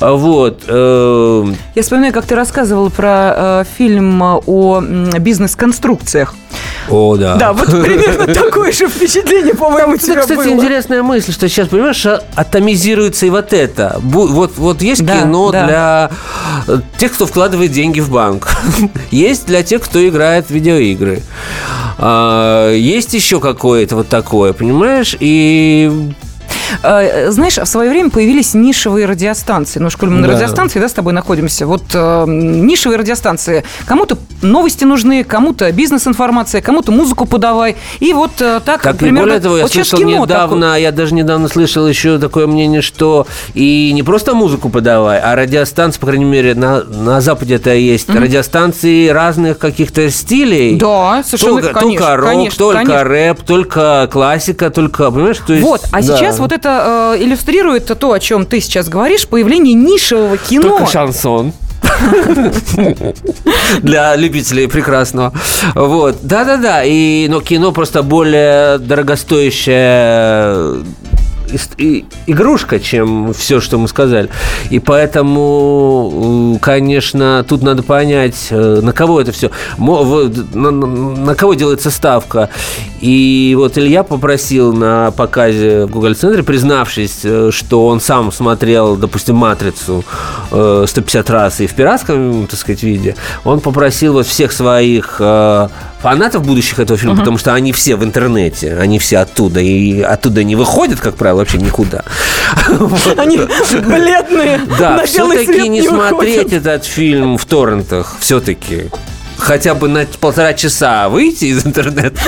Вот. 0.00 0.62
Э, 0.68 1.44
я 1.74 1.82
вспоминаю, 1.82 2.12
как 2.12 2.26
ты 2.26 2.34
рассказывал 2.34 2.90
про 2.90 3.34
э, 3.36 3.64
фильм 3.76 4.22
о 4.22 4.80
бизнес-конструкциях. 5.18 6.34
О, 6.88 7.16
да. 7.16 7.36
Да, 7.36 7.52
вот 7.52 7.66
примерно 7.66 8.26
такое 8.34 8.72
же 8.72 8.88
впечатление, 8.88 9.54
по-моему, 9.54 9.96
тебя 9.96 10.20
кстати, 10.20 10.36
было. 10.36 10.48
интересная 10.48 11.02
мысль, 11.02 11.32
что 11.32 11.48
сейчас, 11.48 11.68
понимаешь, 11.68 12.04
а, 12.06 12.22
атомизируется 12.34 13.26
и 13.26 13.30
вот 13.30 13.52
это. 13.52 13.98
Вот, 14.02 14.52
вот 14.56 14.82
есть 14.82 15.04
да, 15.04 15.22
кино 15.22 15.50
да. 15.50 15.66
для 15.66 16.10
э, 16.68 16.78
тех, 16.98 17.12
кто 17.12 17.26
вкладывает 17.26 17.72
деньги 17.72 18.00
в 18.00 18.10
банк. 18.10 18.48
есть 19.10 19.46
для 19.46 19.62
тех, 19.62 19.82
кто 19.82 20.06
играет 20.06 20.46
в 20.46 20.50
видеоигры. 20.50 21.22
А, 21.98 22.70
есть 22.72 23.14
еще 23.14 23.40
какое-то 23.40 23.96
вот 23.96 24.08
такое, 24.08 24.52
понимаешь? 24.52 25.16
И 25.18 25.74
Э, 25.84 26.12
знаешь, 26.82 27.58
в 27.58 27.66
свое 27.66 27.90
время 27.90 28.10
появились 28.10 28.54
нишевые 28.54 29.06
радиостанции. 29.06 29.80
Ну, 29.80 29.90
школе 29.94 30.12
мы 30.12 30.20
на 30.20 30.28
да. 30.28 30.34
радиостанции, 30.34 30.78
да, 30.80 30.88
с 30.88 30.92
тобой 30.92 31.12
находимся. 31.12 31.66
Вот 31.66 31.82
э, 31.94 32.24
нишевые 32.26 32.98
радиостанции. 32.98 33.64
Кому-то 33.86 34.18
новости 34.42 34.84
нужны, 34.84 35.24
кому-то 35.24 35.70
бизнес-информация, 35.72 36.60
кому-то 36.60 36.92
музыку 36.92 37.26
подавай. 37.26 37.76
И 38.00 38.12
вот 38.12 38.32
э, 38.40 38.60
так, 38.64 38.82
так 38.82 38.96
примерно... 38.98 39.20
более 39.20 39.40
того, 39.40 39.56
я 39.56 39.62
вот 39.62 39.72
слышал 39.72 40.00
недавно, 40.00 40.66
такое. 40.66 40.80
я 40.80 40.92
даже 40.92 41.14
недавно 41.14 41.48
слышал 41.48 41.88
еще 41.88 42.18
такое 42.18 42.46
мнение, 42.46 42.82
что 42.82 43.26
и 43.54 43.92
не 43.94 44.02
просто 44.02 44.34
музыку 44.34 44.68
подавай, 44.68 45.20
а 45.20 45.34
радиостанции, 45.34 46.00
по 46.00 46.06
крайней 46.06 46.24
мере, 46.24 46.54
на, 46.54 46.82
на 46.82 47.20
Западе 47.20 47.54
это 47.54 47.74
есть, 47.74 48.08
mm-hmm. 48.08 48.20
радиостанции 48.20 49.08
разных 49.08 49.58
каких-то 49.58 50.10
стилей. 50.10 50.76
Да, 50.76 51.22
совершенно, 51.24 51.62
только, 51.62 51.80
конечно. 51.80 52.06
Только 52.06 52.16
рок, 52.16 52.26
конечно, 52.26 52.58
только 52.58 52.78
конечно. 52.78 53.04
рэп, 53.04 53.42
только 53.42 54.08
классика, 54.12 54.70
только, 54.70 55.10
понимаешь, 55.10 55.38
то 55.46 55.52
есть... 55.52 55.64
Вот, 55.64 55.82
а 55.92 56.02
да. 56.02 56.02
сейчас 56.02 56.38
вот 56.38 56.52
это 56.54 57.16
э, 57.18 57.22
иллюстрирует 57.22 57.86
то, 57.98 58.12
о 58.12 58.20
чем 58.20 58.46
ты 58.46 58.60
сейчас 58.60 58.88
говоришь, 58.88 59.26
появление 59.26 59.74
нишевого 59.74 60.36
кино. 60.36 60.78
Только 60.78 60.90
шансон. 60.90 61.52
Для 63.82 64.16
любителей 64.16 64.68
прекрасного. 64.68 65.32
Вот. 65.74 66.18
Да-да-да. 66.22 66.82
И, 66.84 67.26
но 67.28 67.40
кино 67.40 67.72
просто 67.72 68.02
более 68.02 68.78
дорогостоящее 68.78 70.84
игрушка, 72.26 72.80
чем 72.80 73.32
все, 73.32 73.60
что 73.60 73.78
мы 73.78 73.88
сказали. 73.88 74.28
И 74.70 74.78
поэтому, 74.78 76.58
конечно, 76.60 77.44
тут 77.48 77.62
надо 77.62 77.82
понять, 77.82 78.48
э, 78.50 78.80
на 78.82 78.92
кого 78.92 79.20
это 79.20 79.32
все, 79.32 79.50
на, 79.78 80.70
на 80.70 81.34
кого 81.34 81.54
делается 81.54 81.90
ставка. 81.90 82.50
И 83.00 83.54
вот 83.56 83.76
Илья 83.78 84.02
попросил 84.02 84.72
на 84.72 85.10
показе 85.10 85.86
в 85.86 85.90
Google 85.90 86.14
центре, 86.14 86.42
признавшись, 86.42 87.20
э, 87.24 87.50
что 87.52 87.86
он 87.86 88.00
сам 88.00 88.32
смотрел, 88.32 88.96
допустим, 88.96 89.36
«Матрицу» 89.36 90.04
150 90.48 91.28
э, 91.28 91.32
раз 91.32 91.60
и 91.60 91.66
в 91.66 91.74
пиратском, 91.74 92.46
так 92.46 92.58
сказать, 92.58 92.82
виде, 92.82 93.16
он 93.44 93.60
попросил 93.60 94.14
вот 94.14 94.26
всех 94.26 94.52
своих 94.52 95.20
фанатов 96.04 96.44
будущих 96.44 96.78
этого 96.78 96.98
фильма, 96.98 97.14
uh-huh. 97.14 97.20
потому 97.20 97.38
что 97.38 97.54
они 97.54 97.72
все 97.72 97.96
в 97.96 98.04
интернете, 98.04 98.76
они 98.76 98.98
все 98.98 99.18
оттуда, 99.18 99.60
и 99.60 100.02
оттуда 100.02 100.44
не 100.44 100.54
выходят, 100.54 101.00
как 101.00 101.14
правило, 101.14 101.43
вообще 101.44 101.58
никуда. 101.58 102.04
Они 103.16 103.38
бледные. 103.38 104.60
Да, 104.78 105.04
все-таки 105.06 105.68
не 105.68 105.82
смотреть 105.82 106.52
этот 106.52 106.84
фильм 106.84 107.36
в 107.38 107.44
торрентах, 107.44 108.16
все-таки 108.20 108.90
хотя 109.36 109.74
бы 109.74 109.88
на 109.88 110.06
полтора 110.20 110.54
часа 110.54 111.08
выйти 111.08 111.46
из 111.46 111.66
интернета, 111.66 112.18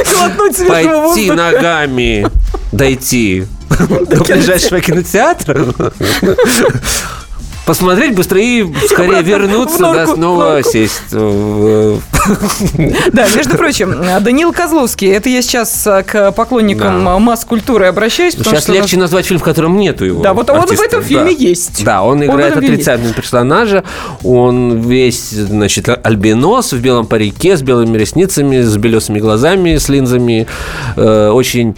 пойти 0.69 1.31
ногами, 1.31 2.27
дойти 2.73 3.47
до 3.79 4.25
ближайшего 4.25 4.81
кинотеатра, 4.81 5.67
посмотреть 7.67 8.15
быстро 8.15 8.41
и 8.41 8.65
скорее 8.89 9.23
вернуться, 9.23 9.79
да, 9.79 10.07
снова 10.07 10.63
сесть. 10.63 11.03
Да, 13.13 13.27
между 13.37 13.57
прочим, 13.57 13.95
Данил 14.21 14.53
Козловский, 14.53 15.09
это 15.09 15.29
я 15.29 15.43
сейчас 15.43 15.87
э, 15.87 16.03
к 16.03 16.33
поклонникам 16.33 17.03
масс-культуры 17.23 17.87
обращаюсь, 17.87 18.35
Сейчас 18.35 18.69
легче 18.69 18.97
назвать 18.97 19.27
фильм, 19.27 19.41
в 19.41 19.43
котором 19.43 19.77
нету 19.77 20.05
его. 20.05 20.23
Да, 20.23 20.33
вот 20.33 20.49
он 20.51 20.67
в 20.67 20.81
этом 20.81 21.03
фильме 21.03 21.33
есть. 21.33 21.85
Да, 21.85 22.03
он 22.03 22.25
играет 22.25 22.57
отрицательного 22.57 23.15
персонажа. 23.15 23.85
Он 24.23 24.81
весь, 24.81 25.31
значит, 25.31 25.89
альбинос 25.89 26.73
в 26.73 26.81
белом 26.81 27.07
парике, 27.07 27.57
с 27.57 27.63
белыми 27.63 27.97
ресницами, 27.99 28.61
с 28.63 28.77
белесыми 28.77 29.19
глазами, 29.19 29.77
с 29.77 29.89
линзами. 29.89 30.47
Э, 30.97 31.31
очень 31.31 31.77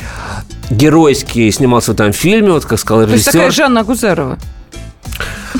геройски 0.70 1.50
снимался 1.50 1.92
в 1.92 1.94
этом 1.94 2.12
фильме, 2.12 2.52
вот 2.52 2.64
как 2.64 2.78
сказал 2.78 3.06
То 3.06 3.12
есть 3.12 3.24
такая 3.24 3.46
режиссер. 3.46 3.64
Жанна 3.64 3.84
Гузарова. 3.84 4.38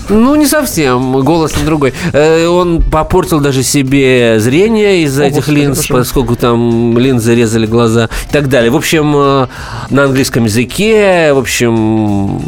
Ну, 0.08 0.34
не 0.36 0.46
совсем, 0.46 1.20
голос 1.22 1.56
не 1.56 1.64
другой. 1.64 1.92
Э, 2.12 2.46
Он 2.46 2.82
попортил 2.82 3.40
даже 3.40 3.62
себе 3.62 4.40
зрение 4.40 5.02
из-за 5.02 5.24
этих 5.24 5.48
линз, 5.48 5.86
поскольку 5.86 6.36
там 6.36 6.96
линзы 6.98 7.34
резали 7.34 7.66
глаза 7.66 8.08
и 8.28 8.32
так 8.32 8.48
далее. 8.48 8.70
В 8.70 8.76
общем, 8.76 9.14
э, 9.16 9.46
на 9.90 10.04
английском 10.04 10.44
языке, 10.44 11.32
в 11.32 11.38
общем, 11.38 12.40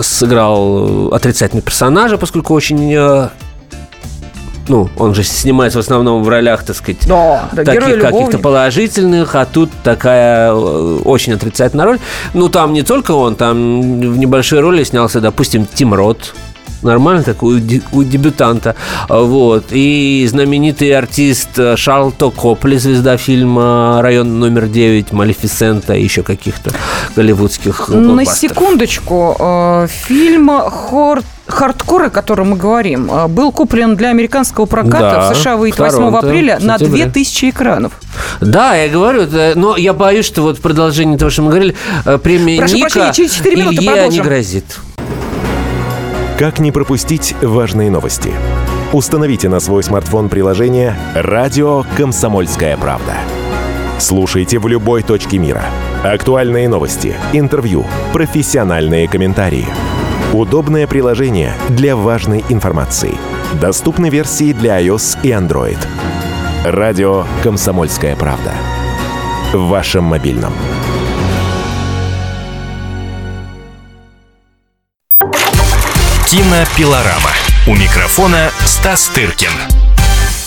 сыграл 0.00 1.12
отрицательный 1.12 1.62
персонажа, 1.62 2.18
поскольку 2.18 2.54
очень... 2.54 3.28
Ну, 4.68 4.88
он 4.98 5.14
же 5.14 5.22
снимается 5.24 5.78
в 5.78 5.80
основном 5.80 6.22
в 6.22 6.28
ролях, 6.28 6.62
так 6.62 6.76
сказать, 6.76 6.98
Да, 7.06 7.48
да, 7.52 7.64
таких 7.64 8.00
каких-то 8.00 8.38
положительных, 8.38 9.34
а 9.34 9.44
тут 9.46 9.70
такая 9.82 10.52
э, 10.52 10.98
очень 11.04 11.32
отрицательная 11.32 11.86
роль. 11.86 11.98
Ну, 12.34 12.48
там 12.48 12.72
не 12.72 12.82
только 12.82 13.12
он, 13.12 13.34
там 13.36 14.00
в 14.12 14.18
небольшой 14.18 14.60
роли 14.60 14.84
снялся, 14.84 15.20
допустим, 15.20 15.66
Тим 15.66 15.94
Рот. 15.94 16.34
Нормально 16.80 17.24
такой 17.24 17.56
у, 17.56 17.58
де- 17.58 17.82
у 17.92 18.04
дебютанта. 18.04 18.76
Вот. 19.08 19.64
И 19.72 20.24
знаменитый 20.30 20.96
артист 20.96 21.58
э, 21.58 21.74
Шарлто 21.76 22.30
Копли, 22.30 22.76
звезда 22.76 23.16
фильма 23.16 23.98
«Район 24.00 24.38
номер 24.38 24.64
9», 24.66 25.06
«Малефисента» 25.12 25.94
и 25.94 26.04
еще 26.04 26.22
каких-то 26.22 26.70
голливудских 27.16 27.88
На 27.88 27.96
блокбастеров. 28.00 28.54
секундочку, 28.54 29.36
э, 29.40 29.86
фильм 29.88 30.50
«Хор- 30.70 31.24
«Хардкор», 31.48 32.04
о 32.04 32.10
котором 32.10 32.50
мы 32.50 32.56
говорим, 32.56 33.10
э, 33.10 33.26
был 33.28 33.52
куплен 33.52 33.96
для 33.96 34.10
американского 34.10 34.66
проката 34.66 34.98
Да, 34.98 35.30
в 35.32 35.36
США 35.36 35.56
выйдет 35.56 35.78
в 35.78 35.82
8 35.82 35.96
Торонто, 35.96 36.18
апреля 36.18 36.58
на 36.60 36.78
сентябре. 36.78 37.04
2000 37.04 37.50
экранов. 37.50 37.92
Да, 38.40 38.74
я 38.76 38.88
говорю, 38.88 39.26
но 39.54 39.76
я 39.76 39.92
боюсь, 39.94 40.26
что 40.26 40.42
вот 40.42 40.58
в 40.58 40.60
продолжении 40.60 41.16
того, 41.16 41.30
что 41.30 41.42
мы 41.42 41.50
говорили, 41.50 41.74
э, 42.04 42.18
премия 42.18 42.58
Прошу 42.58 42.76
Ника 42.76 42.90
прощения, 42.90 43.12
через 43.12 43.32
четыре 43.32 43.56
минуты 43.56 43.76
Илье 43.76 43.88
не 43.88 43.94
продолжим. 43.94 44.24
грозит. 44.24 44.78
Как 46.38 46.58
не 46.60 46.70
пропустить 46.70 47.34
важные 47.42 47.90
новости? 47.90 48.32
Установите 48.92 49.48
на 49.48 49.60
свой 49.60 49.82
смартфон 49.82 50.28
приложение 50.28 50.94
«Радио 51.14 51.84
Комсомольская 51.96 52.76
правда». 52.76 53.14
Слушайте 53.98 54.58
в 54.60 54.68
любой 54.68 55.02
точке 55.02 55.38
мира. 55.38 55.64
Актуальные 56.04 56.68
новости, 56.68 57.16
интервью, 57.32 57.84
профессиональные 58.12 59.08
комментарии. 59.08 59.66
Удобное 60.32 60.86
приложение 60.86 61.54
для 61.70 61.96
важной 61.96 62.44
информации. 62.50 63.14
Доступны 63.62 64.10
версии 64.10 64.52
для 64.52 64.78
iOS 64.78 65.18
и 65.22 65.30
Android. 65.30 65.78
«Радио 66.64 67.24
Комсомольская 67.42 68.14
правда». 68.14 68.52
В 69.54 69.68
вашем 69.68 70.04
мобильном. 70.04 70.52
Кинопилорама. 76.26 77.30
У 77.66 77.74
микрофона 77.74 78.50
Стас 78.66 79.08
Тыркин. 79.08 79.77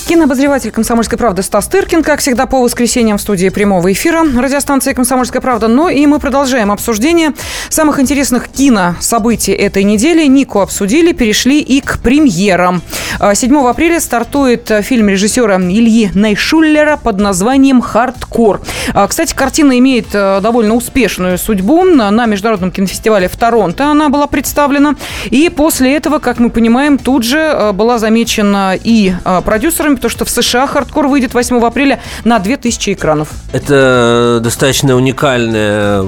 Кинообозреватель 0.07 0.71
«Комсомольской 0.71 1.17
правды» 1.17 1.41
Стас 1.41 1.67
Тыркин, 1.67 2.03
как 2.03 2.19
всегда, 2.19 2.45
по 2.45 2.61
воскресеньям 2.61 3.17
в 3.17 3.21
студии 3.21 3.49
прямого 3.49 3.91
эфира 3.91 4.23
радиостанции 4.23 4.93
«Комсомольская 4.93 5.41
правда». 5.41 5.67
Ну 5.67 5.89
и 5.89 6.05
мы 6.05 6.19
продолжаем 6.19 6.71
обсуждение 6.71 7.33
самых 7.69 7.99
интересных 7.99 8.47
кинособытий 8.49 9.53
этой 9.53 9.83
недели. 9.83 10.25
Нику 10.27 10.59
обсудили, 10.59 11.11
перешли 11.11 11.59
и 11.59 11.81
к 11.81 11.99
премьерам. 11.99 12.81
А, 13.19 13.35
7 13.35 13.67
апреля 13.67 13.99
стартует 13.99 14.71
фильм 14.81 15.09
режиссера 15.09 15.57
Ильи 15.57 16.11
Найшуллера 16.13 16.97
под 16.97 17.19
названием 17.19 17.81
«Хардкор». 17.81 18.61
А, 18.93 19.07
Кстати, 19.07 19.33
картина 19.33 19.77
имеет 19.79 20.07
э, 20.13 20.39
довольно 20.41 20.75
успешную 20.75 21.37
судьбу. 21.37 21.83
На 21.83 22.11
на 22.11 22.27
международном 22.27 22.71
кинофестивале 22.71 23.27
в 23.27 23.35
Торонто 23.35 23.89
она 23.89 24.09
была 24.09 24.27
представлена. 24.27 24.95
И 25.29 25.49
после 25.49 25.95
этого, 25.95 26.19
как 26.19 26.39
мы 26.39 26.49
понимаем, 26.49 26.97
тут 26.97 27.23
же 27.23 27.39
э, 27.39 27.71
была 27.71 27.97
замечена 27.97 28.75
и 28.81 29.13
э, 29.23 29.41
продюсерами, 29.43 29.95
потому 30.01 30.11
что 30.11 30.25
в 30.25 30.29
США 30.29 30.65
«Хардкор» 30.65 31.07
выйдет 31.07 31.33
8 31.33 31.63
апреля 31.63 32.01
на 32.23 32.39
2000 32.39 32.93
экранов. 32.93 33.29
Это 33.53 34.39
достаточно 34.43 34.95
уникальное 34.95 36.03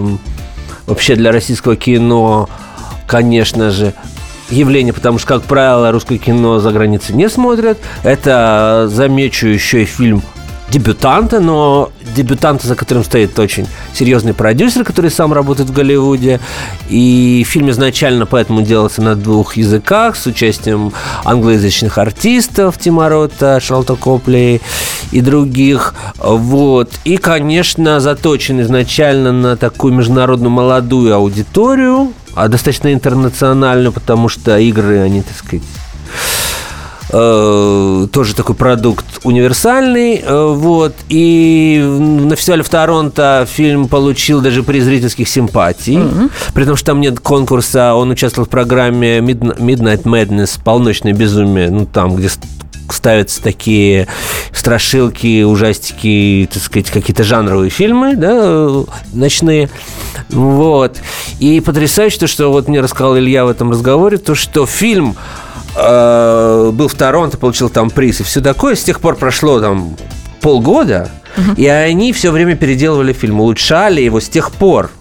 вообще 0.87 1.15
для 1.15 1.31
российского 1.31 1.75
кино, 1.75 2.49
конечно 3.05 3.69
же, 3.69 3.93
явление, 4.49 4.93
потому 4.93 5.19
что, 5.19 5.27
как 5.27 5.43
правило, 5.43 5.91
русское 5.91 6.17
кино 6.17 6.59
за 6.59 6.71
границей 6.71 7.15
не 7.15 7.29
смотрят. 7.29 7.77
Это, 8.03 8.87
замечу, 8.89 9.47
еще 9.47 9.83
и 9.83 9.85
фильм 9.85 10.23
дебютанта, 10.69 11.39
но 11.39 11.91
дебютанта, 12.13 12.67
за 12.67 12.75
которым 12.75 13.03
стоит 13.03 13.37
очень 13.39 13.67
серьезный 13.93 14.33
продюсер, 14.33 14.83
который 14.83 15.11
сам 15.11 15.33
работает 15.33 15.69
в 15.69 15.73
Голливуде. 15.73 16.39
И 16.89 17.45
фильм 17.47 17.69
изначально 17.71 18.25
поэтому 18.25 18.61
делался 18.61 19.01
на 19.01 19.15
двух 19.15 19.57
языках 19.57 20.15
с 20.15 20.25
участием 20.25 20.93
англоязычных 21.23 21.97
артистов 21.97 22.77
Тима 22.77 23.09
Рота, 23.09 23.59
Шалта 23.59 23.95
Копли 23.95 24.61
и 25.11 25.21
других. 25.21 25.93
Вот. 26.17 26.91
И, 27.05 27.17
конечно, 27.17 27.99
заточен 27.99 28.61
изначально 28.61 29.31
на 29.31 29.57
такую 29.57 29.93
международную 29.93 30.51
молодую 30.51 31.15
аудиторию, 31.15 32.13
а 32.35 32.47
достаточно 32.47 32.93
интернациональную, 32.93 33.91
потому 33.91 34.29
что 34.29 34.57
игры, 34.57 34.99
они, 34.99 35.21
так 35.21 35.35
сказать, 35.35 35.63
э, 37.13 38.07
тоже 38.11 38.35
такой 38.35 38.55
продукт 38.55 39.05
универсальный, 39.23 40.17
э, 40.17 40.53
вот, 40.53 40.93
и 41.09 41.81
на 41.81 42.35
фестивале 42.35 42.63
в 42.63 42.69
Торонто 42.69 43.47
фильм 43.49 43.87
получил 43.87 44.41
даже 44.41 44.63
приз 44.63 44.83
зрительских 44.83 45.29
симпатий, 45.29 45.99
при 46.53 46.65
том, 46.65 46.75
что 46.75 46.87
там 46.87 46.99
нет 47.01 47.19
конкурса, 47.19 47.93
он 47.93 48.09
участвовал 48.09 48.47
в 48.47 48.49
программе 48.49 49.19
Midn- 49.19 49.57
Midnight 49.57 50.03
Madness, 50.03 50.59
полночное 50.61 51.13
безумие, 51.13 51.69
ну, 51.69 51.85
там, 51.85 52.15
где 52.15 52.29
ставятся 52.89 53.41
такие 53.41 54.07
страшилки, 54.51 55.43
ужастики, 55.43 56.49
так 56.51 56.61
сказать, 56.61 56.89
какие-то 56.89 57.23
жанровые 57.23 57.69
фильмы, 57.69 58.15
да, 58.15 58.69
ночные. 59.13 59.69
Вот. 60.29 60.97
И 61.39 61.59
потрясающе 61.59 62.19
то, 62.19 62.27
что 62.27 62.51
вот 62.51 62.67
мне 62.67 62.81
рассказал 62.81 63.17
Илья 63.17 63.45
в 63.45 63.49
этом 63.49 63.71
разговоре, 63.71 64.17
то, 64.17 64.35
что 64.35 64.65
фильм 64.65 65.15
э, 65.75 66.71
был 66.73 66.87
в 66.87 66.95
Торонто, 66.95 67.37
получил 67.37 67.69
там 67.69 67.89
приз 67.89 68.21
и 68.21 68.23
все 68.23 68.41
такое. 68.41 68.75
С 68.75 68.83
тех 68.83 68.99
пор 68.99 69.15
прошло 69.15 69.59
там 69.59 69.95
полгода, 70.41 71.09
и 71.57 71.67
они 71.67 72.13
все 72.13 72.31
время 72.31 72.55
переделывали 72.55 73.13
фильм, 73.13 73.39
улучшали 73.39 74.01
его 74.01 74.19
с 74.19 74.29
тех 74.29 74.51
пор. 74.51 74.91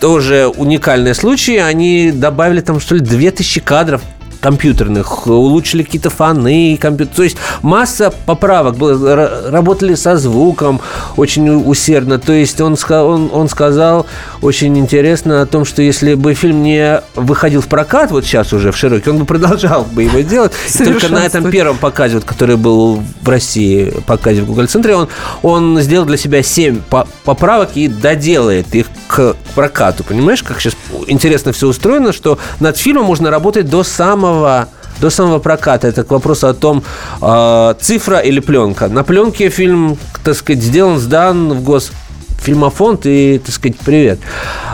Тоже 0.00 0.46
уникальный 0.46 1.14
случай. 1.14 1.56
Они 1.56 2.12
добавили 2.12 2.60
там, 2.60 2.80
что 2.80 2.94
ли, 2.94 3.00
2000 3.00 3.60
кадров 3.60 4.02
компьютерных, 4.40 5.26
улучшили 5.26 5.82
какие-то 5.82 6.10
фоны, 6.10 6.78
компьютер. 6.80 7.14
То 7.14 7.22
есть 7.22 7.36
масса 7.62 8.12
поправок. 8.26 8.76
Работали 8.78 9.94
со 9.94 10.16
звуком 10.16 10.80
очень 11.16 11.48
усердно. 11.48 12.18
То 12.18 12.32
есть 12.32 12.60
он, 12.60 12.76
он, 12.90 13.30
он 13.32 13.48
сказал 13.48 14.06
очень 14.42 14.76
интересно 14.78 15.42
о 15.42 15.46
том, 15.46 15.64
что 15.64 15.82
если 15.82 16.14
бы 16.14 16.34
фильм 16.34 16.62
не 16.62 17.00
выходил 17.14 17.60
в 17.60 17.68
прокат 17.68 18.10
вот 18.10 18.24
сейчас 18.24 18.52
уже 18.52 18.72
в 18.72 18.76
широкий, 18.76 19.10
он 19.10 19.18
бы 19.18 19.24
продолжал 19.24 19.84
бы 19.84 20.02
его 20.02 20.20
делать. 20.20 20.52
И 20.74 20.84
Только 20.84 21.08
на 21.08 21.24
этом 21.24 21.50
первом 21.50 21.78
показе, 21.78 22.16
вот, 22.16 22.24
который 22.24 22.56
был 22.56 23.02
в 23.22 23.28
России, 23.28 23.92
показе 24.06 24.42
в 24.42 24.46
Google 24.46 24.66
центре, 24.66 24.94
он, 24.94 25.08
он 25.42 25.80
сделал 25.80 26.06
для 26.06 26.16
себя 26.16 26.42
7 26.42 26.80
поправок 27.24 27.70
и 27.74 27.88
доделает 27.88 28.74
их 28.74 28.86
к 29.16 29.34
прокату. 29.54 30.04
Понимаешь, 30.04 30.42
как 30.42 30.60
сейчас 30.60 30.76
интересно 31.06 31.52
все 31.52 31.68
устроено, 31.68 32.12
что 32.12 32.38
над 32.60 32.76
фильмом 32.76 33.06
можно 33.06 33.30
работать 33.30 33.66
до 33.70 33.82
самого 33.82 34.68
до 35.00 35.10
самого 35.10 35.38
проката. 35.38 35.88
Это 35.88 36.04
к 36.04 36.10
вопросу 36.10 36.48
о 36.48 36.54
том, 36.54 36.82
э, 37.22 37.74
цифра 37.80 38.18
или 38.18 38.40
пленка. 38.40 38.88
На 38.88 39.04
пленке 39.04 39.48
фильм, 39.48 39.96
так 40.22 40.36
сказать, 40.36 40.62
сделан, 40.62 40.98
сдан 40.98 41.52
в 41.52 41.62
гос 41.62 41.92
фильмофонд 42.40 43.06
и, 43.06 43.40
так 43.44 43.54
сказать, 43.54 43.78
привет. 43.78 44.18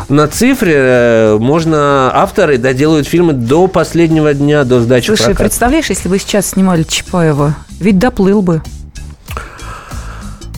На 0.09 0.27
цифре 0.27 0.75
э, 0.77 1.39
можно, 1.39 2.11
авторы 2.13 2.59
доделают 2.59 3.07
фильмы 3.07 3.33
до 3.33 3.69
последнего 3.69 4.35
дня, 4.35 4.65
до 4.65 4.81
сдачи 4.81 5.07
Слушай, 5.07 5.27
прокат. 5.27 5.47
представляешь, 5.47 5.89
если 5.89 6.09
бы 6.09 6.19
сейчас 6.19 6.51
снимали 6.51 6.83
Чапаева, 6.83 7.55
ведь 7.81 7.99
доплыл 7.99 8.43
бы. 8.43 8.63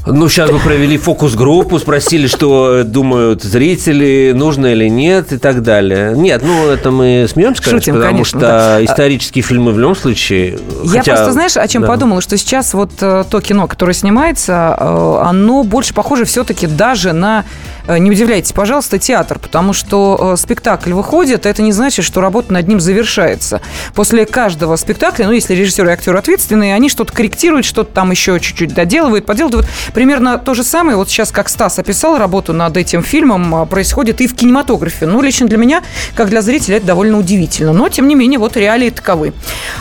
Ну, 0.06 0.28
сейчас 0.28 0.50
бы 0.50 0.58
провели 0.58 0.98
фокус-группу, 0.98 1.78
спросили, 1.78 2.26
что 2.26 2.82
думают 2.84 3.42
зрители, 3.42 4.32
нужно 4.34 4.66
или 4.66 4.88
нет 4.88 5.32
и 5.32 5.38
так 5.38 5.62
далее. 5.62 6.12
Нет, 6.14 6.42
ну, 6.44 6.68
это 6.68 6.90
мы 6.90 7.26
смеемся, 7.28 7.62
конечно, 7.62 7.80
Шутим, 7.80 7.94
потому 7.94 8.12
конечно, 8.12 8.38
что 8.38 8.46
да. 8.46 8.84
исторические 8.84 9.42
фильмы 9.42 9.72
в 9.72 9.78
любом 9.78 9.96
случае... 9.96 10.58
Я 10.84 10.98
хотя- 10.98 11.14
просто, 11.14 11.32
знаешь, 11.32 11.56
о 11.56 11.66
чем 11.66 11.82
да. 11.82 11.88
подумала, 11.88 12.20
что 12.20 12.36
сейчас 12.36 12.74
вот 12.74 12.90
э, 13.00 13.24
то 13.28 13.40
кино, 13.40 13.66
которое 13.66 13.94
снимается, 13.94 14.76
э, 14.78 15.18
оно 15.22 15.62
больше 15.62 15.94
похоже 15.94 16.26
все-таки 16.26 16.66
даже 16.66 17.12
на, 17.14 17.44
э, 17.83 17.83
не 17.88 18.10
удивляйтесь, 18.10 18.52
пожалуйста, 18.52 18.98
театр, 18.98 19.38
потому 19.38 19.72
что 19.72 20.32
э, 20.34 20.36
спектакль 20.36 20.92
выходит, 20.92 21.46
это 21.46 21.62
не 21.62 21.72
значит, 21.72 22.04
что 22.04 22.20
работа 22.20 22.52
над 22.52 22.66
ним 22.66 22.80
завершается. 22.80 23.60
После 23.94 24.26
каждого 24.26 24.76
спектакля, 24.76 25.26
ну, 25.26 25.32
если 25.32 25.54
режиссер 25.54 25.86
и 25.86 25.90
актер 25.92 26.16
ответственные, 26.16 26.74
они 26.74 26.88
что-то 26.88 27.12
корректируют, 27.12 27.66
что-то 27.66 27.92
там 27.92 28.10
еще 28.10 28.40
чуть-чуть 28.40 28.74
доделывают, 28.74 29.26
поделывают. 29.26 29.66
Примерно 29.92 30.38
то 30.38 30.54
же 30.54 30.64
самое, 30.64 30.96
вот 30.96 31.08
сейчас, 31.08 31.30
как 31.30 31.48
Стас 31.48 31.78
описал 31.78 32.16
работу 32.18 32.52
над 32.52 32.76
этим 32.76 33.02
фильмом, 33.02 33.62
э, 33.62 33.66
происходит 33.66 34.20
и 34.20 34.26
в 34.26 34.34
кинематографе. 34.34 35.06
Ну, 35.06 35.20
лично 35.20 35.46
для 35.46 35.58
меня, 35.58 35.82
как 36.14 36.30
для 36.30 36.40
зрителя, 36.42 36.78
это 36.78 36.86
довольно 36.86 37.18
удивительно. 37.18 37.72
Но, 37.72 37.88
тем 37.88 38.08
не 38.08 38.14
менее, 38.14 38.38
вот 38.38 38.56
реалии 38.56 38.90
таковы. 38.90 39.32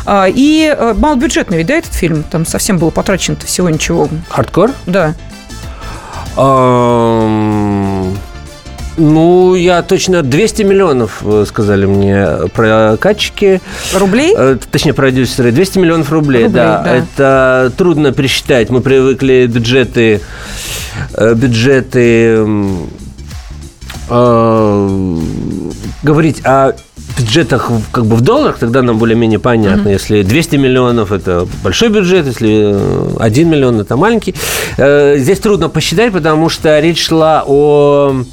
А, 0.06 0.28
И 0.28 0.74
э, 0.78 0.94
малобюджетный 0.98 1.58
ведь, 1.58 1.68
да, 1.68 1.76
этот 1.76 1.94
фильм? 1.94 2.24
Там 2.24 2.46
совсем 2.46 2.78
было 2.78 2.90
потрачено 2.90 3.38
всего 3.46 3.70
ничего. 3.70 4.10
Хардкор? 4.30 4.72
Да. 4.86 5.14
Ну, 8.96 9.56
я 9.56 9.82
точно 9.82 10.22
200 10.22 10.62
миллионов, 10.64 11.22
э, 11.24 11.46
сказали 11.48 11.86
мне 11.86 12.48
прокатчики. 12.54 13.60
Рублей? 13.96 14.36
Э, 14.38 14.58
Точнее, 14.72 14.94
продюсеры. 14.94 15.52
200 15.52 15.80
миллионов 15.80 16.12
рублей, 16.12 16.44
Рублей, 16.44 16.62
да. 16.64 16.84
да. 16.84 16.96
Это 16.96 17.74
трудно 17.76 18.12
пересчитать. 18.12 18.70
Мы 18.70 18.82
привыкли 18.82 19.48
бюджеты, 19.48 20.22
э, 21.14 21.34
бюджеты 21.34 22.46
э, 24.10 25.18
говорить 26.04 26.46
о 26.46 26.74
бюджетах 27.18 27.72
как 27.92 28.06
бы 28.06 28.16
в 28.16 28.22
долларах, 28.22 28.58
тогда 28.60 28.82
нам 28.82 28.98
более-менее 28.98 29.40
понятно. 29.40 29.90
Если 29.90 30.24
200 30.24 30.56
миллионов– 30.58 31.12
это 31.12 31.48
большой 31.64 31.90
бюджет, 31.90 32.26
если 32.26 32.74
э, 32.74 33.18
1 33.20 33.50
миллион– 33.50 33.80
это 33.82 33.96
маленький. 33.98 34.36
Э, 34.78 35.16
Здесь 35.18 35.40
трудно 35.40 35.70
посчитать, 35.70 36.12
потому 36.12 36.50
что 36.50 36.80
речь 36.80 37.06
шла 37.06 37.44
о 37.46 38.24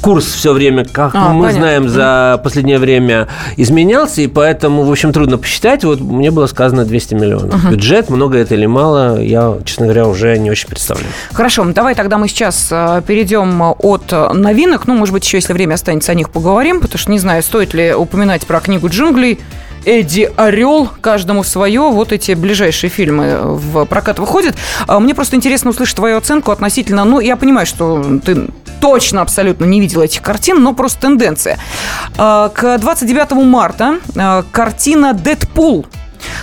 курс 0.00 0.26
все 0.26 0.52
время, 0.52 0.84
как 0.84 1.14
А, 1.14 1.28
мы 1.32 1.46
понятно. 1.46 1.60
знаем, 1.60 1.88
за 1.88 2.40
последнее 2.42 2.78
время 2.78 3.28
изменялся, 3.56 4.20
и 4.22 4.26
поэтому, 4.26 4.84
в 4.84 4.90
общем, 4.90 5.12
трудно 5.12 5.38
посчитать. 5.38 5.84
Вот 5.84 6.00
мне 6.00 6.30
было 6.30 6.46
сказано 6.46 6.84
200 6.84 7.14
миллионов. 7.14 7.70
Бюджет, 7.70 8.10
много 8.10 8.38
это 8.38 8.54
или 8.54 8.66
мало, 8.66 9.20
я, 9.20 9.58
честно 9.64 9.86
говоря, 9.86 10.06
уже 10.06 10.36
не 10.38 10.50
очень 10.50 10.68
представляю. 10.68 11.08
Хорошо, 11.32 11.64
давай 11.64 11.94
тогда 11.94 12.18
мы 12.18 12.28
сейчас 12.28 12.68
э, 12.70 13.02
перейдем 13.06 13.60
от 13.62 14.12
новинок. 14.34 14.86
Ну, 14.86 14.94
может 14.94 15.12
быть, 15.12 15.24
еще, 15.24 15.38
если 15.38 15.52
время 15.52 15.74
останется, 15.74 16.12
о 16.12 16.14
них 16.14 16.30
поговорим, 16.30 16.80
потому 16.80 16.98
что 16.98 17.10
не 17.10 17.18
знаю, 17.18 17.42
стоит 17.42 17.74
ли 17.74 17.92
упоминать 17.94 18.46
про 18.46 18.60
книгу 18.60 18.88
джунглей. 18.88 19.38
Эдди 19.84 20.30
Орел, 20.36 20.88
каждому 21.00 21.44
свое. 21.44 21.80
Вот 21.80 22.12
эти 22.12 22.32
ближайшие 22.32 22.90
фильмы 22.90 23.38
в 23.42 23.84
прокат 23.86 24.18
выходят. 24.18 24.54
А 24.86 24.98
Мне 25.00 25.14
просто 25.14 25.36
интересно 25.36 25.70
услышать 25.70 25.96
твою 25.96 26.18
оценку 26.18 26.50
относительно... 26.50 27.04
Ну, 27.04 27.20
я 27.20 27.36
понимаю, 27.36 27.64
что 27.66 28.04
ты 28.24 28.48
точно 28.80 29.22
абсолютно 29.22 29.64
не 29.64 29.80
видела 29.80 30.02
этих 30.02 30.22
картин, 30.22 30.62
но 30.62 30.74
просто 30.74 31.00
тенденция. 31.00 31.58
А, 32.16 32.48
К 32.48 32.78
29 32.78 33.32
марта 33.44 33.98
а, 34.16 34.44
картина 34.50 35.12
«Дэдпул» 35.12 35.86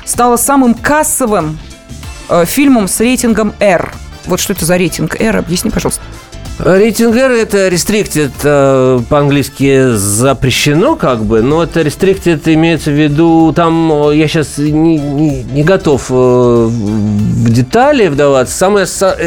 стала 0.05 0.37
самым 0.37 0.73
кассовым 0.73 1.59
э, 2.29 2.45
фильмом 2.45 2.87
с 2.87 2.99
рейтингом 2.99 3.53
R. 3.59 3.93
Вот 4.25 4.39
что 4.39 4.53
это 4.53 4.65
за 4.65 4.77
рейтинг 4.77 5.19
R? 5.19 5.37
Объясни, 5.37 5.69
пожалуйста. 5.69 6.01
Рейтинг 6.57 7.13
R– 7.17 7.31
это 7.33 7.67
restricted, 7.67 8.31
э, 8.43 9.01
по-английски 9.09 9.89
запрещено 9.97 10.95
как 10.95 11.21
бы, 11.25 11.41
но 11.41 11.61
это 11.63 11.81
restricted 11.81 12.41
имеется 12.53 12.91
в 12.91 12.93
виду, 12.93 13.51
там 13.53 13.91
э, 14.11 14.15
я 14.15 14.27
сейчас 14.29 14.57
не, 14.57 14.97
не- 14.97 15.43
не 15.43 15.63
готов 15.63 16.05
э, 16.09 16.13
в 16.13 17.49
детали 17.49 18.07
вдаваться. 18.07 18.55
Самое, 18.57 18.85
са- 18.85 19.17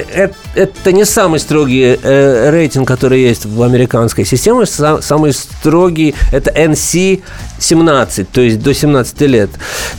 это 0.55 0.93
не 0.93 1.05
самый 1.05 1.39
строгий 1.39 1.99
рейтинг, 2.03 2.89
который 2.89 3.21
есть 3.21 3.45
в 3.45 3.63
американской 3.63 4.25
системе. 4.25 4.63
Са- 4.65 5.03
Самый 5.03 5.35
строгий– 5.35 6.15
это 6.33 6.51
NC-17, 6.51 8.27
то 8.33 8.41
есть 8.41 8.63
до 8.63 8.73
17 8.73 9.21
лет. 9.23 9.51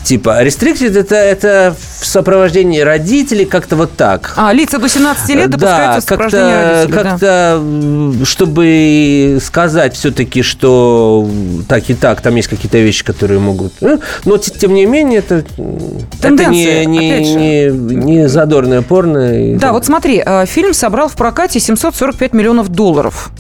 Типа 0.04 0.44
restricted– 0.44 0.98
это, 1.00 1.16
это 1.16 1.76
в 2.00 2.06
сопровождении 2.08 2.80
родителей, 2.80 3.46
как-то 3.46 3.76
вот 3.76 3.96
так. 3.96 4.34
А, 4.36 4.52
лица 4.52 4.80
до 4.80 4.90
17 4.90 5.30
лет 5.36 5.50
допускаются 5.52 6.00
в 6.00 6.04
сопровождении 6.10 6.54
родителей, 6.80 7.04
да. 7.04 7.19
М, 7.26 8.26
чтобы 8.26 9.40
сказать 9.42 9.96
все-таки, 9.96 10.42
что 10.42 11.28
так 11.68 11.90
и 11.90 11.94
так, 11.94 12.22
там 12.22 12.36
есть 12.36 12.48
какие-то 12.48 12.78
вещи, 12.78 13.04
которые 13.04 13.40
могут... 13.40 13.74
э, 13.82 13.98
Но, 14.26 14.38
тем 14.38 14.74
не 14.74 14.86
менее, 14.86 15.20
это, 15.20 15.44
это 16.22 16.46
не, 16.46 16.86
не, 16.86 17.36
не, 17.36 17.70
не 17.70 18.30
задорное 18.30 18.82
порно. 18.82 19.54
Да, 19.56 19.60
так. 19.60 19.74
вот 19.74 19.86
смотри, 19.86 20.22
э, 20.26 20.46
фильм 20.46 20.74
собрал 20.74 21.08
в 21.08 21.16
прокате 21.16 21.60
745 21.60 22.34
миллионов 22.34 22.70
долларов. 22.70 23.32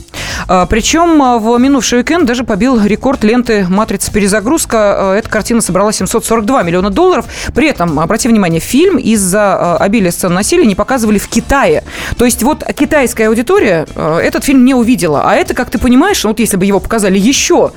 А, 0.48 0.66
Причем 0.66 1.22
э, 1.22 1.40
в 1.40 1.58
минувший 1.58 2.00
уикенд 2.00 2.26
даже 2.26 2.44
побил 2.44 2.82
рекорд 2.84 3.24
ленты 3.24 3.66
«Матрица. 3.70 4.12
Перезагрузка». 4.12 5.14
Э, 5.16 5.20
Эта 5.20 5.30
картина 5.30 5.62
собрала 5.62 5.92
742 5.92 6.64
миллиона 6.64 6.90
долларов. 6.90 7.26
При 7.54 7.68
этом, 7.68 8.00
обрати 8.00 8.28
внимание, 8.28 8.60
фильм 8.60 8.98
из-за 8.98 9.78
обилия 9.78 10.12
сцен 10.12 10.34
насилия 10.34 10.66
не 10.66 10.76
показывали 10.76 11.18
в 11.18 11.28
Китае. 11.28 11.84
То 12.18 12.26
есть 12.26 12.44
вот 12.44 12.64
китайская 12.78 13.28
аудитория 13.28 13.86
этот 13.96 14.44
фильм 14.44 14.66
не 14.66 14.74
увидела. 14.74 15.24
А 15.26 15.36
это, 15.36 15.54
как 15.54 15.70
ты 15.70 15.78
понимаешь, 15.78 16.24
вот 16.24 16.40
если 16.40 16.58
бы 16.58 16.66
его 16.66 16.80
показали 16.80 17.18
еще, 17.18 17.72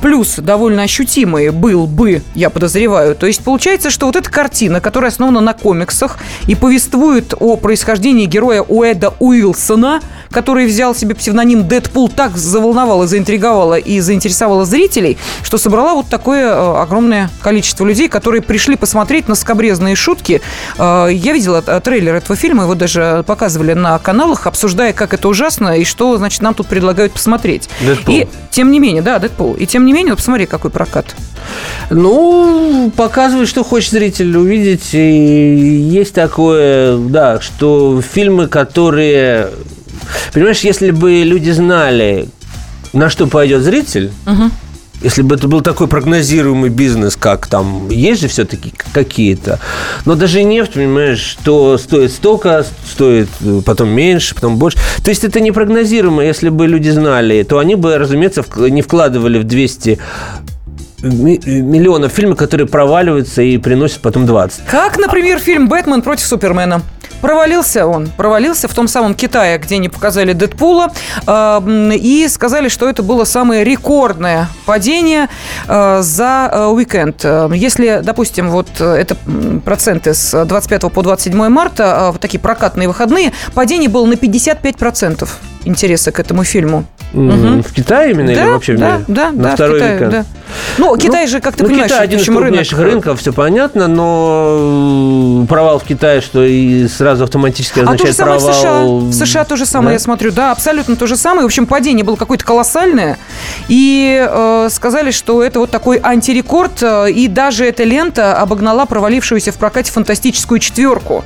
плюс 0.00 0.36
довольно 0.36 0.82
ощутимый 0.82 1.50
был 1.50 1.86
бы, 1.86 2.22
я 2.34 2.50
подозреваю. 2.50 3.14
То 3.14 3.26
есть 3.26 3.42
получается, 3.42 3.90
что 3.90 4.06
вот 4.06 4.16
эта 4.16 4.30
картина, 4.30 4.80
которая 4.80 5.10
основана 5.10 5.40
на 5.40 5.52
комиксах 5.52 6.18
и 6.46 6.54
повествует 6.54 7.34
о 7.38 7.56
происхождении 7.56 8.26
героя 8.26 8.62
Уэда 8.62 9.14
Уилсона, 9.18 10.00
который 10.30 10.66
взял 10.66 10.94
себе 10.94 11.14
псевдоним 11.14 11.62
Дэдпул, 11.80 12.10
так 12.10 12.36
заволновала, 12.36 13.06
заинтриговала 13.06 13.78
и 13.78 14.00
заинтересовала 14.00 14.66
зрителей, 14.66 15.16
что 15.42 15.56
собрала 15.56 15.94
вот 15.94 16.06
такое 16.08 16.46
э, 16.46 16.82
огромное 16.82 17.30
количество 17.40 17.86
людей, 17.86 18.08
которые 18.08 18.42
пришли 18.42 18.76
посмотреть 18.76 19.28
на 19.28 19.34
скобрезные 19.34 19.96
шутки. 19.96 20.42
Э, 20.76 21.08
Я 21.10 21.32
видела 21.32 21.64
э, 21.66 21.80
трейлер 21.82 22.16
этого 22.16 22.36
фильма, 22.36 22.64
его 22.64 22.74
даже 22.74 23.24
показывали 23.26 23.72
на 23.72 23.98
каналах, 23.98 24.46
обсуждая, 24.46 24.92
как 24.92 25.14
это 25.14 25.26
ужасно 25.28 25.78
и 25.78 25.84
что, 25.84 26.18
значит, 26.18 26.42
нам 26.42 26.52
тут 26.52 26.66
предлагают 26.66 27.12
посмотреть. 27.12 27.70
«Дэдпул». 27.80 28.14
И 28.14 28.28
тем 28.50 28.70
не 28.70 28.78
менее, 28.78 29.02
да, 29.02 29.18
Дэдпул. 29.18 29.54
И 29.54 29.66
тем 29.66 29.86
не 29.86 29.94
менее, 29.94 30.12
вот 30.12 30.18
посмотри, 30.18 30.44
какой 30.44 30.70
прокат. 30.70 31.16
Ну, 31.88 32.92
показывает, 32.94 33.48
что 33.48 33.64
хочет 33.64 33.92
зритель 33.92 34.36
увидеть. 34.36 34.90
И 34.92 34.98
есть 34.98 36.12
такое, 36.12 36.98
да, 36.98 37.40
что 37.40 38.02
фильмы, 38.02 38.48
которые... 38.48 39.48
Понимаешь, 40.32 40.60
если 40.60 40.90
бы 40.90 41.22
люди 41.22 41.50
знали, 41.50 42.28
на 42.92 43.10
что 43.10 43.26
пойдет 43.26 43.62
зритель, 43.62 44.10
если 45.02 45.22
бы 45.22 45.36
это 45.36 45.48
был 45.48 45.62
такой 45.62 45.86
прогнозируемый 45.88 46.68
бизнес, 46.68 47.16
как 47.16 47.46
там, 47.46 47.88
есть 47.88 48.20
же 48.20 48.28
все-таки 48.28 48.72
какие-то. 48.92 49.58
Но 50.04 50.14
даже 50.14 50.42
нефть, 50.42 50.74
понимаешь, 50.74 51.20
что 51.20 51.78
стоит 51.78 52.12
столько, 52.12 52.66
стоит 52.92 53.28
э, 53.40 53.62
потом 53.64 53.88
меньше, 53.88 54.34
потом 54.34 54.58
больше. 54.58 54.76
То 55.02 55.08
есть 55.10 55.24
это 55.24 55.40
непрогнозируемо. 55.40 56.22
Если 56.22 56.50
бы 56.50 56.66
люди 56.66 56.90
знали, 56.90 57.42
то 57.44 57.58
они 57.58 57.76
бы, 57.76 57.96
разумеется, 57.96 58.44
не 58.58 58.82
вкладывали 58.82 59.38
в 59.38 59.44
200 59.44 59.98
ми- 61.02 61.40
миллионов 61.46 62.12
фильмов, 62.12 62.36
которые 62.36 62.66
проваливаются 62.66 63.40
и 63.40 63.56
приносят 63.56 64.00
потом 64.00 64.26
20. 64.26 64.66
Как, 64.66 64.98
например, 64.98 65.38
фильм 65.38 65.68
«Бэтмен 65.70 66.02
против 66.02 66.26
Супермена». 66.26 66.82
Провалился 67.20 67.86
он, 67.86 68.08
провалился 68.16 68.66
в 68.66 68.74
том 68.74 68.88
самом 68.88 69.14
Китае, 69.14 69.58
где 69.58 69.78
не 69.78 69.88
показали 69.88 70.32
Дэдпула, 70.32 70.90
м, 71.26 71.92
и 71.92 72.26
сказали, 72.28 72.68
что 72.68 72.88
это 72.88 73.02
было 73.02 73.24
самое 73.24 73.62
рекордное 73.64 74.48
падение 74.66 75.28
э, 75.68 76.00
за 76.02 76.50
э, 76.52 76.66
уикенд. 76.66 77.24
Если, 77.54 78.00
допустим, 78.02 78.50
вот 78.50 78.68
э, 78.80 78.94
это 78.94 79.16
проценты 79.64 80.14
с 80.14 80.44
25 80.44 80.90
по 80.92 81.02
27 81.02 81.48
марта, 81.48 82.08
вот 82.12 82.20
такие 82.20 82.40
прокатные 82.40 82.88
выходные, 82.88 83.32
падение 83.54 83.88
было 83.90 84.06
на 84.06 84.14
55% 84.14 85.28
интереса 85.64 86.12
к 86.12 86.20
этому 86.20 86.44
фильму. 86.44 86.84
М, 87.12 87.62
В 87.62 87.72
Китае 87.74 88.12
именно 88.12 88.30
или 88.30 88.38
Да, 88.38 88.46
вообще 88.52 88.74
в 88.76 88.78
да, 88.78 88.92
мире? 88.92 89.04
да, 89.08 89.30
На 89.32 89.42
да, 89.42 89.50
в 89.50 89.54
второй 89.54 89.78
Китае, 89.80 89.94
уикенд? 89.94 90.10
да. 90.12 90.24
Ну, 90.78 90.96
Китай 90.96 91.26
же, 91.26 91.40
как 91.40 91.56
ты 91.56 91.62
ну, 91.62 91.68
понимаешь, 91.68 91.90
Китай 91.90 92.04
один 92.04 92.18
из 92.18 92.22
общем, 92.22 92.34
рынок. 92.34 92.48
крупнейших 92.48 92.78
рынков, 92.78 93.20
все 93.20 93.32
понятно, 93.32 93.88
но 93.88 95.46
провал 95.48 95.78
в 95.78 95.84
Китае, 95.84 96.20
что 96.20 96.44
и 96.44 96.86
сразу 96.88 97.24
автоматически 97.24 97.80
А 97.80 97.82
означает 97.84 98.16
самое 98.16 98.38
в 98.38 98.42
США. 98.42 98.60
провал... 98.62 98.98
В 99.00 99.12
США 99.12 99.44
то 99.44 99.56
же 99.56 99.66
самое, 99.66 99.88
Да? 99.90 99.92
я 99.94 99.98
смотрю. 99.98 100.32
Да, 100.32 100.52
абсолютно 100.52 100.96
то 100.96 101.06
же 101.06 101.16
самое. 101.16 101.42
В 101.42 101.46
общем, 101.46 101.66
падение 101.66 102.04
было 102.04 102.16
какое-то 102.16 102.44
колоссальное. 102.44 103.18
И 103.68 104.26
э, 104.28 104.68
сказали, 104.70 105.10
что 105.10 105.42
это 105.42 105.60
вот 105.60 105.70
такой 105.70 105.98
антирекорд. 106.02 106.82
э, 106.82 107.10
И 107.12 107.28
даже 107.28 107.66
эта 107.66 107.84
лента 107.84 108.36
обогнала 108.38 108.84
провалившуюся 108.86 109.52
в 109.52 109.56
прокате 109.56 109.92
фантастическую 109.92 110.58
четверку. 110.60 111.24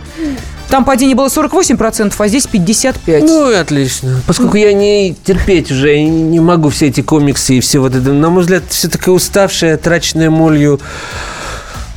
Там 0.71 0.85
падение 0.85 1.15
было 1.15 1.29
48%, 1.29 2.15
а 2.19 2.29
здесь 2.29 2.49
55%. 2.51 3.21
Ну 3.23 3.51
и 3.51 3.55
отлично. 3.55 4.21
Поскольку 4.27 4.57
я 4.57 4.73
не 4.73 5.15
терпеть 5.25 5.71
уже, 5.71 6.01
не 6.03 6.41
могу 6.41 6.71
все 6.71 6.87
эти 6.89 7.03
комиксы 7.03 7.57
и 7.57 7.61
все 7.61 7.79
вот 7.81 7.95
это, 7.95 8.13
на 8.13 8.31
мой 8.31 8.43
взгляд, 8.43 8.63
все 8.71 8.89
такая 8.89 9.14
уставшая, 9.15 9.77
траченная 9.77 10.31
молью 10.31 10.81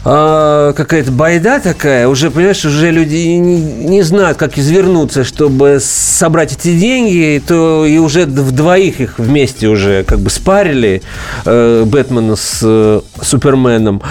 а, 0.10 0.72
какая-то 0.72 1.12
байда 1.12 1.60
такая, 1.60 2.08
уже, 2.08 2.32
понимаешь, 2.32 2.64
уже 2.64 2.92
люди 2.92 3.18
не, 3.18 3.60
не 3.60 4.04
знают, 4.04 4.38
как 4.38 4.58
извернуться, 4.58 5.26
чтобы 5.26 5.80
собрать 5.82 6.54
эти 6.54 6.80
деньги, 6.80 7.44
то 7.46 7.86
и 7.86 7.98
уже 7.98 8.26
в 8.26 8.54
двоих 8.54 9.02
их 9.02 9.20
вместе 9.20 9.68
уже 9.68 10.06
как 10.06 10.20
бы 10.20 10.30
спарили 10.30 11.02
э, 11.44 11.84
Бэтмена 11.86 12.38
с 12.38 12.62
э, 12.64 13.02
Суперменом. 13.22 14.02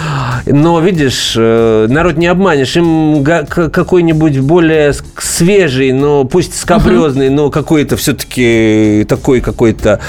Но, 0.45 0.79
видишь, 0.81 1.33
э, 1.35 1.87
народ 1.89 2.17
не 2.17 2.27
обманешь, 2.27 2.77
им 2.77 3.23
какой-нибудь 3.23 4.37
более 4.41 4.93
свежий, 5.17 5.93
но 5.93 6.25
пусть 6.25 6.59
скобрезный, 6.59 7.31
но 7.31 7.49
какой-то 7.49 7.97
все-таки 7.97 9.03
такой 9.09 9.41
какой-то 9.41 9.99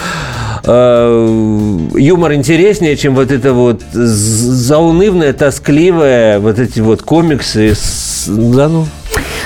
э, 0.64 1.88
юмор 1.94 2.34
интереснее, 2.34 2.96
чем 2.96 3.14
вот 3.14 3.30
это 3.30 3.52
вот 3.52 3.82
заунывное, 3.92 5.32
тоскливое, 5.32 6.38
вот 6.38 6.58
эти 6.58 6.80
вот 6.80 7.02
комиксы. 7.02 7.74
Да 8.26 8.68
ну, 8.68 8.86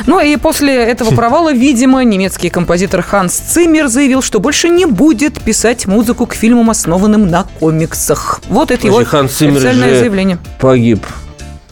ну 0.07 0.21
и 0.21 0.37
после 0.37 0.75
этого 0.77 1.11
провала, 1.15 1.53
видимо, 1.53 2.03
немецкий 2.05 2.51
композитор 2.51 3.03
Ханс 3.03 3.35
Циммер 3.35 3.89
заявил, 3.89 4.23
что 4.23 4.41
больше 4.41 4.69
не 4.69 4.87
будет 4.87 5.41
писать 5.41 5.87
музыку 5.87 6.27
к 6.27 6.35
фильмам, 6.35 6.71
основанным 6.71 7.29
на 7.29 7.45
комиксах. 7.61 8.41
Вот 8.49 8.71
это 8.71 8.87
его 8.87 9.05
Ханс 9.05 9.33
Циммер 9.33 9.57
официальное 9.57 9.99
заявление. 9.99 10.39
Погиб. 10.59 11.05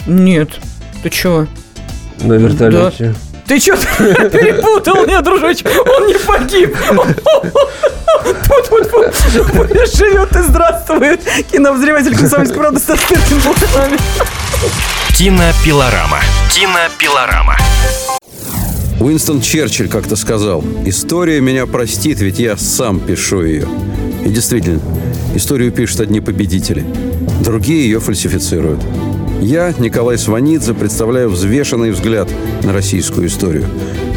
Нет. 0.06 0.50
Ты 1.02 1.10
чего? 1.10 1.46
На 2.22 2.34
вертолете. 2.34 3.14
Да. 3.14 3.29
Ты 3.50 3.58
что 3.58 3.76
перепутал? 4.30 5.04
Нет, 5.06 5.24
дружочек, 5.24 5.66
он 5.84 6.06
не 6.06 6.14
погиб. 6.14 6.76
Тут 8.46 9.92
живет 9.92 10.36
и 10.36 10.42
здравствует. 10.42 11.20
Кинообозреватель 11.50 12.16
«Комсомольской 12.16 12.58
правды» 12.58 12.78
Стас 12.78 13.00
Тыркин 13.00 13.40
был 13.40 13.54
с 13.56 13.74
нами. 13.74 13.98
Кинопилорама. 15.16 16.20
Кинопилорама. 16.54 17.56
Уинстон 19.00 19.40
Черчилль 19.40 19.88
как-то 19.88 20.14
сказал, 20.14 20.62
«История 20.86 21.40
меня 21.40 21.66
простит, 21.66 22.20
ведь 22.20 22.38
я 22.38 22.56
сам 22.56 23.00
пишу 23.00 23.42
ее». 23.42 23.66
И 24.24 24.28
действительно, 24.28 24.80
историю 25.34 25.72
пишут 25.72 25.98
одни 25.98 26.20
победители, 26.20 26.84
другие 27.42 27.82
ее 27.82 27.98
фальсифицируют. 27.98 28.80
Я, 29.40 29.72
Николай 29.78 30.18
Сванидзе, 30.18 30.74
представляю 30.74 31.30
взвешенный 31.30 31.92
взгляд 31.92 32.28
на 32.62 32.74
российскую 32.74 33.26
историю. 33.26 33.64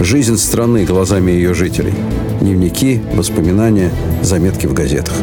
Жизнь 0.02 0.38
страны 0.38 0.84
глазами 0.84 1.32
ее 1.32 1.54
жителей. 1.54 1.94
Дневники, 2.42 3.02
воспоминания, 3.14 3.90
заметки 4.22 4.68
в 4.68 4.74
газетах. 4.74 5.14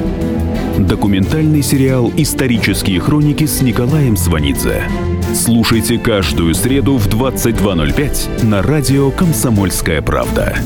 Документальный 0.79 1.63
сериал 1.63 2.11
«Исторические 2.17 2.99
хроники» 2.99 3.45
с 3.45 3.61
Николаем 3.61 4.17
Сванидзе. 4.17 4.85
Слушайте 5.35 5.99
каждую 5.99 6.55
среду 6.55 6.97
в 6.97 7.07
22.05 7.07 8.47
на 8.47 8.63
радио 8.63 9.11
«Комсомольская 9.11 10.01
правда». 10.01 10.57